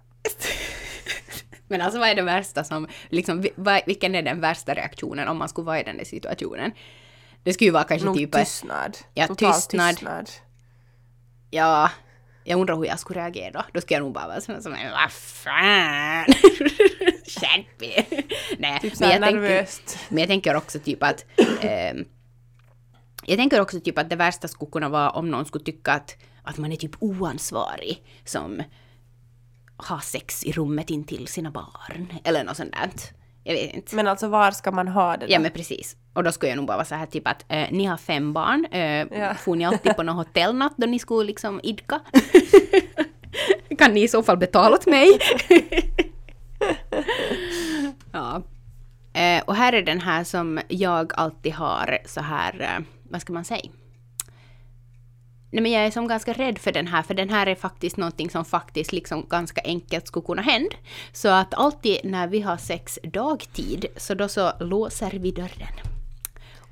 Men 1.69 1.81
alltså 1.81 1.99
vad 1.99 2.09
är 2.09 2.15
det 2.15 2.23
värsta 2.23 2.65
som, 2.65 2.89
liksom, 3.09 3.45
vilken 3.87 4.15
är 4.15 4.23
den 4.23 4.41
värsta 4.41 4.75
reaktionen 4.75 5.29
om 5.29 5.39
man 5.39 5.49
skulle 5.49 5.65
vara 5.65 5.81
i 5.81 5.83
den 5.83 5.97
där 5.97 6.05
situationen? 6.05 6.73
Det 7.43 7.53
skulle 7.53 7.69
ju 7.69 7.73
vara 7.73 7.85
kanske 7.85 8.07
nog 8.07 8.17
typ... 8.17 8.33
tystnad. 8.33 8.99
Ja, 9.15 9.27
Total 9.27 9.53
tystnad. 9.53 9.91
tystnad. 9.91 10.31
Ja. 11.51 11.91
Jag 12.49 12.61
undrar 12.61 12.77
hur 12.77 12.85
jag 12.85 12.99
skulle 12.99 13.21
reagera 13.21 13.51
då. 13.51 13.63
Då 13.73 13.81
skulle 13.81 13.97
jag 13.97 14.05
nog 14.05 14.13
bara 14.13 14.27
vara 14.27 14.41
sån 14.41 14.63
som 14.63 14.73
vad 14.73 15.13
fan! 15.13 16.25
Skärp 17.27 17.83
er! 17.83 18.07
Nej, 18.59 18.81
Typ 18.81 19.01
men 19.01 19.11
jag, 19.11 19.23
tänker, 19.23 19.41
nervöst. 19.41 19.99
men 20.09 20.19
jag 20.19 20.29
tänker 20.29 20.57
också 20.57 20.79
typ 20.79 21.03
att 21.03 21.25
ehm, 21.61 22.05
jag 23.25 23.39
tänker 23.39 23.61
också 23.61 23.81
typ 23.81 23.99
att 23.99 24.11
det 24.11 24.17
värsta 24.17 24.49
skulle 24.49 24.71
kunna 24.71 24.89
vara 24.89 25.11
om 25.11 25.31
någon 25.31 25.47
skulle 25.47 25.65
tycka 25.65 25.93
att, 25.93 26.17
att 26.43 26.59
man 26.59 26.73
är 26.73 26.77
typ 26.77 26.97
oansvarig 26.99 28.03
som 28.25 28.63
har 29.77 29.99
sex 29.99 30.45
i 30.45 30.53
rummet 30.53 30.91
intill 30.91 31.27
sina 31.27 31.51
barn. 31.51 32.13
Eller 32.25 32.45
något 32.45 32.57
sånt 32.57 32.73
där. 32.73 32.91
Jag 33.49 33.55
vet 33.55 33.75
inte. 33.75 33.97
Men 33.97 34.07
alltså 34.07 34.29
var 34.29 34.51
ska 34.51 34.71
man 34.71 34.89
ha 34.89 35.17
det 35.17 35.27
då? 35.27 35.33
Ja 35.33 35.39
men 35.39 35.51
precis. 35.51 35.97
Och 36.13 36.25
då 36.25 36.33
skulle 36.33 36.51
jag 36.51 36.57
nog 36.57 36.67
bara 36.67 36.77
vara 36.77 36.85
så 36.85 36.95
här 36.95 37.07
typ 37.07 37.29
att 37.29 37.45
eh, 37.49 37.67
ni 37.71 37.85
har 37.85 37.97
fem 37.97 38.33
barn. 38.33 38.65
Eh, 38.71 39.21
Ja. 39.21 39.35
Får 39.35 39.57
ni 39.57 39.65
alltid 39.65 39.97
på 39.97 40.03
någon 40.03 40.17
hotellnatt 40.17 40.75
då 40.77 40.87
ni 40.87 40.99
skulle 40.99 41.27
liksom 41.27 41.61
idka? 41.63 42.01
kan 43.79 43.93
ni 43.93 44.03
i 44.03 44.09
så 44.09 44.23
fall 44.23 44.37
betala 44.37 44.77
åt 44.77 44.87
mig? 44.87 45.09
ja. 48.13 48.43
Eh, 49.13 49.43
och 49.45 49.55
här 49.55 49.73
är 49.73 49.83
den 49.83 50.01
här 50.01 50.25
som 50.25 50.61
jag 50.69 51.13
alltid 51.15 51.53
har 51.53 51.99
så 52.05 52.21
här, 52.21 52.61
eh, 52.61 52.85
vad 53.11 53.21
ska 53.21 53.33
man 53.33 53.45
säga? 53.45 53.71
Nej 55.51 55.63
men 55.63 55.73
jag 55.73 55.87
är 55.87 55.91
som 55.91 56.09
ganska 56.09 56.33
rädd 56.33 56.59
för 56.59 56.73
den 56.73 56.87
här, 56.87 57.03
för 57.03 57.15
den 57.15 57.31
här 57.31 57.47
är 57.47 57.55
faktiskt 57.55 57.97
någonting 57.97 58.31
som 58.31 58.45
faktiskt 58.45 58.93
liksom 58.93 59.27
ganska 59.29 59.61
enkelt 59.65 60.07
skulle 60.07 60.27
kunna 60.27 60.43
hända. 60.43 60.77
Så 61.13 61.29
att 61.29 61.55
alltid 61.55 61.99
när 62.05 62.27
vi 62.27 62.41
har 62.41 62.57
sex 62.57 62.99
dagtid, 63.03 63.87
så 63.97 64.15
då 64.15 64.29
så 64.29 64.53
låser 64.61 65.11
vi 65.11 65.31
dörren. 65.31 65.73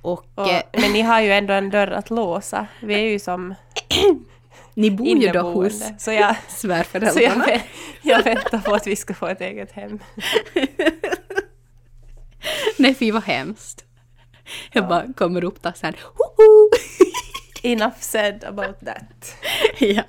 Och, 0.03 0.27
Och, 0.35 0.49
eh, 0.49 0.63
men 0.73 0.93
ni 0.93 1.01
har 1.01 1.21
ju 1.21 1.33
ändå 1.33 1.53
en 1.53 1.71
dörr 1.71 1.91
att 1.91 2.11
låsa. 2.11 2.67
Vi 2.81 2.95
är 2.95 2.99
ju 2.99 3.19
som 3.19 3.55
ni 4.75 4.91
bor 4.91 5.07
ju 5.07 5.29
då 5.29 5.41
hos 5.41 5.83
Så 5.99 6.13
jag, 6.13 6.37
så 6.49 6.53
jag, 6.69 6.69
svärföräldrarna. 6.85 7.47
jag 8.03 8.23
väntar 8.23 8.59
på 8.59 8.75
att 8.75 8.87
vi 8.87 8.97
ska 8.97 9.15
få 9.15 9.27
ett 9.27 9.41
eget 9.41 9.73
hem. 9.73 9.99
Nej 12.79 12.95
fy 12.95 13.11
vad 13.11 13.25
hemskt. 13.25 13.85
Jag 14.73 14.89
bara 14.89 15.13
kommer 15.13 15.45
upp 15.45 15.63
där 15.63 15.73
sen. 15.77 15.95
Hoho! 16.15 16.34
Enough 17.65 18.01
said 18.01 18.45
about 18.45 18.81
that. 18.81 19.37
ja. 19.79 20.03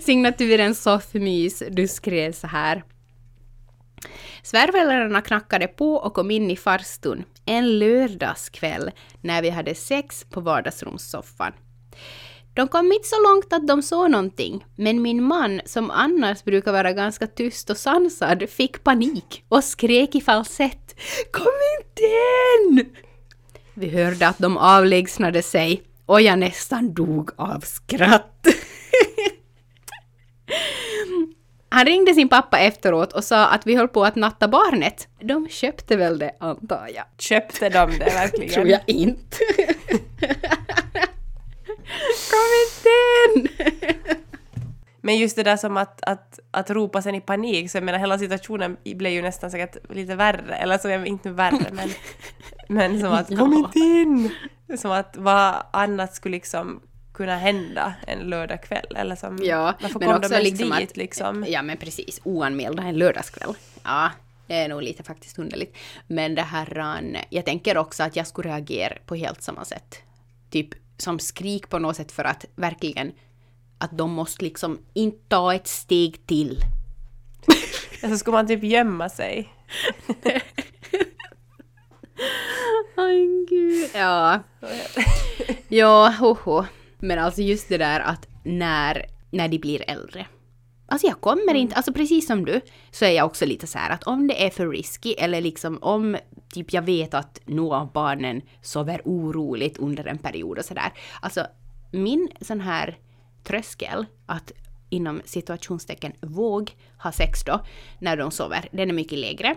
Signaturen 0.00 0.74
Soffmys, 0.74 1.62
du 1.70 1.88
skrev 1.88 2.32
så 2.32 2.46
här. 2.46 2.82
Svärföräldrarna 4.42 5.20
knackade 5.20 5.68
på 5.68 5.94
och 5.94 6.14
kom 6.14 6.30
in 6.30 6.50
i 6.50 6.56
farstun 6.56 7.24
en 7.46 7.78
lördagskväll 7.78 8.90
när 9.20 9.42
vi 9.42 9.50
hade 9.50 9.74
sex 9.74 10.24
på 10.30 10.40
vardagsrumssoffan. 10.40 11.52
De 12.54 12.68
kom 12.68 12.92
inte 12.92 13.08
så 13.08 13.22
långt 13.22 13.52
att 13.52 13.68
de 13.68 13.82
såg 13.82 14.10
någonting, 14.10 14.64
men 14.76 15.02
min 15.02 15.22
man, 15.22 15.60
som 15.64 15.90
annars 15.90 16.44
brukar 16.44 16.72
vara 16.72 16.92
ganska 16.92 17.26
tyst 17.26 17.70
och 17.70 17.76
sansad, 17.76 18.48
fick 18.48 18.84
panik 18.84 19.44
och 19.48 19.64
skrek 19.64 20.14
i 20.14 20.20
falsett 20.20 20.94
”Kom 21.32 21.52
inte 21.80 22.02
in!” 22.02 22.94
Vi 23.74 23.88
hörde 23.88 24.28
att 24.28 24.38
de 24.38 24.56
avlägsnade 24.56 25.42
sig 25.42 25.82
och 26.08 26.20
jag 26.20 26.38
nästan 26.38 26.94
dog 26.94 27.30
av 27.36 27.60
skratt. 27.60 28.46
Han 31.68 31.86
ringde 31.86 32.14
sin 32.14 32.28
pappa 32.28 32.58
efteråt 32.58 33.12
och 33.12 33.24
sa 33.24 33.46
att 33.46 33.66
vi 33.66 33.76
höll 33.76 33.88
på 33.88 34.04
att 34.04 34.16
natta 34.16 34.48
barnet. 34.48 35.08
De 35.20 35.48
köpte 35.48 35.96
väl 35.96 36.18
det, 36.18 36.32
antar 36.40 36.90
jag. 36.94 37.04
Köpte 37.18 37.68
de 37.68 37.90
det 37.90 38.04
verkligen? 38.04 38.50
Tror 38.54 38.66
jag 38.66 38.80
inte. 38.86 39.36
Kom 42.30 42.48
inte 42.64 42.90
in! 43.34 43.48
Men 45.00 45.16
just 45.16 45.36
det 45.36 45.42
där 45.42 45.56
som 45.56 45.76
att, 45.76 46.00
att, 46.02 46.38
att 46.50 46.70
ropa 46.70 47.02
sen 47.02 47.14
i 47.14 47.20
panik, 47.20 47.70
så 47.70 47.76
jag 47.76 47.84
menar 47.84 47.98
hela 47.98 48.18
situationen 48.18 48.76
blev 48.84 49.12
ju 49.12 49.22
nästan 49.22 49.50
säkert 49.50 49.76
lite 49.94 50.14
värre. 50.14 50.54
Eller 50.56 50.78
så, 50.78 50.88
vet 50.88 51.06
inte 51.06 51.30
värre, 51.30 51.66
men, 51.72 51.88
men 52.68 53.00
som 53.00 53.12
att 53.12 53.28
kom 53.28 53.52
inte 53.52 53.78
in! 53.78 54.30
Som 54.78 54.90
att 54.90 55.16
vad 55.16 55.62
annat 55.72 56.14
skulle 56.14 56.36
liksom 56.36 56.80
kunna 57.14 57.36
hända 57.36 57.94
en 58.06 58.18
lördagkväll. 58.18 58.96
Eller 58.96 59.16
som, 59.16 59.38
Ja, 59.42 59.74
varför 59.80 59.98
men 59.98 60.08
kom 60.08 60.16
också 60.16 60.28
de 60.34 60.40
liksom 60.40 60.70
dit 60.70 60.90
att, 60.90 60.96
liksom? 60.96 61.44
Ja 61.48 61.62
men 61.62 61.76
precis, 61.76 62.20
oanmälda 62.24 62.82
en 62.82 62.96
lördagskväll. 62.98 63.54
Ja, 63.84 64.10
det 64.46 64.54
är 64.54 64.68
nog 64.68 64.82
lite 64.82 65.02
faktiskt 65.02 65.38
underligt. 65.38 65.76
Men 66.06 66.34
det 66.34 66.42
här, 66.42 66.78
an- 66.78 67.16
jag 67.30 67.44
tänker 67.44 67.78
också 67.78 68.02
att 68.02 68.16
jag 68.16 68.26
skulle 68.26 68.48
reagera 68.48 68.94
på 69.06 69.14
helt 69.14 69.42
samma 69.42 69.64
sätt. 69.64 69.98
Typ 70.50 70.68
som 70.96 71.18
skrik 71.18 71.68
på 71.68 71.78
något 71.78 71.96
sätt 71.96 72.12
för 72.12 72.24
att 72.24 72.44
verkligen 72.54 73.12
att 73.78 73.98
de 73.98 74.10
måste 74.12 74.44
liksom 74.44 74.78
inte 74.92 75.18
ta 75.28 75.54
ett 75.54 75.66
steg 75.68 76.26
till. 76.26 76.58
Eller 78.02 78.12
så 78.14 78.18
skulle 78.18 78.36
man 78.36 78.46
typ 78.46 78.64
gömma 78.64 79.08
sig. 79.08 79.48
Gud. 83.48 83.90
Ja. 83.94 84.40
Ja, 85.68 86.14
hoho. 86.20 86.64
Men 86.98 87.18
alltså 87.18 87.42
just 87.42 87.68
det 87.68 87.78
där 87.78 88.00
att 88.00 88.28
när, 88.44 89.06
när 89.30 89.48
de 89.48 89.58
blir 89.58 89.90
äldre. 89.90 90.26
Alltså 90.86 91.06
jag 91.06 91.20
kommer 91.20 91.54
inte, 91.54 91.74
alltså 91.74 91.92
precis 91.92 92.26
som 92.26 92.44
du, 92.44 92.60
så 92.90 93.04
är 93.04 93.10
jag 93.10 93.26
också 93.26 93.46
lite 93.46 93.66
så 93.66 93.78
här 93.78 93.90
att 93.90 94.04
om 94.04 94.26
det 94.26 94.46
är 94.46 94.50
för 94.50 94.68
risky 94.68 95.12
eller 95.12 95.40
liksom 95.40 95.78
om 95.82 96.16
typ 96.52 96.72
jag 96.72 96.82
vet 96.82 97.14
att 97.14 97.40
några 97.44 97.80
av 97.80 97.92
barnen 97.92 98.42
sover 98.62 99.02
oroligt 99.04 99.78
under 99.78 100.04
en 100.04 100.18
period 100.18 100.58
och 100.58 100.64
sådär. 100.64 100.92
Alltså 101.20 101.46
min 101.92 102.28
sån 102.40 102.60
här 102.60 102.98
tröskel 103.44 104.06
att 104.26 104.52
inom 104.90 105.20
situationstecken 105.24 106.12
våg 106.20 106.76
ha 106.98 107.12
sex 107.12 107.44
då 107.44 107.60
när 107.98 108.16
de 108.16 108.30
sover, 108.30 108.68
den 108.72 108.88
är 108.88 108.94
mycket 108.94 109.18
lägre. 109.18 109.56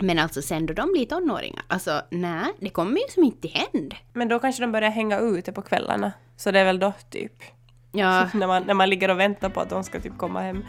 Men 0.00 0.18
alltså 0.18 0.42
sen 0.42 0.66
då 0.66 0.74
de 0.74 0.92
blir 0.92 1.06
tonåringar, 1.06 1.62
alltså 1.68 2.02
nej, 2.10 2.52
det 2.60 2.68
kommer 2.68 2.96
ju 2.96 3.04
som 3.08 3.24
inte 3.24 3.48
hända. 3.48 3.96
Men 4.12 4.28
då 4.28 4.38
kanske 4.38 4.62
de 4.62 4.72
börjar 4.72 4.90
hänga 4.90 5.18
ute 5.18 5.52
på 5.52 5.62
kvällarna. 5.62 6.12
Så 6.36 6.50
det 6.50 6.60
är 6.60 6.64
väl 6.64 6.78
då 6.78 6.92
typ. 7.10 7.32
Ja, 7.92 8.28
när, 8.34 8.46
man, 8.46 8.62
när 8.62 8.74
man 8.74 8.90
ligger 8.90 9.10
och 9.10 9.20
väntar 9.20 9.48
på 9.48 9.60
att 9.60 9.70
de 9.70 9.84
ska 9.84 10.00
typ 10.00 10.18
komma 10.18 10.40
hem. 10.40 10.64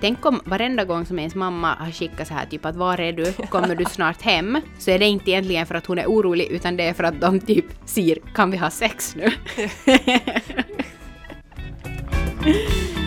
tänk 0.00 0.26
om 0.26 0.40
varenda 0.44 0.84
gång 0.84 1.06
som 1.06 1.18
ens 1.18 1.34
mamma 1.34 1.74
har 1.74 1.90
skickat 1.90 2.28
så 2.28 2.34
här 2.34 2.46
typ 2.46 2.64
att 2.64 2.76
var 2.76 3.00
är 3.00 3.12
du, 3.12 3.32
kommer 3.32 3.74
du 3.74 3.84
snart 3.84 4.22
hem? 4.22 4.60
Så 4.78 4.90
är 4.90 4.98
det 4.98 5.06
inte 5.06 5.30
egentligen 5.30 5.66
för 5.66 5.74
att 5.74 5.86
hon 5.86 5.98
är 5.98 6.06
orolig 6.06 6.46
utan 6.46 6.76
det 6.76 6.88
är 6.88 6.94
för 6.94 7.04
att 7.04 7.20
de 7.20 7.40
typ 7.40 7.66
säger 7.84 8.18
kan 8.34 8.50
vi 8.50 8.56
ha 8.56 8.70
sex 8.70 9.16
nu? 9.16 9.30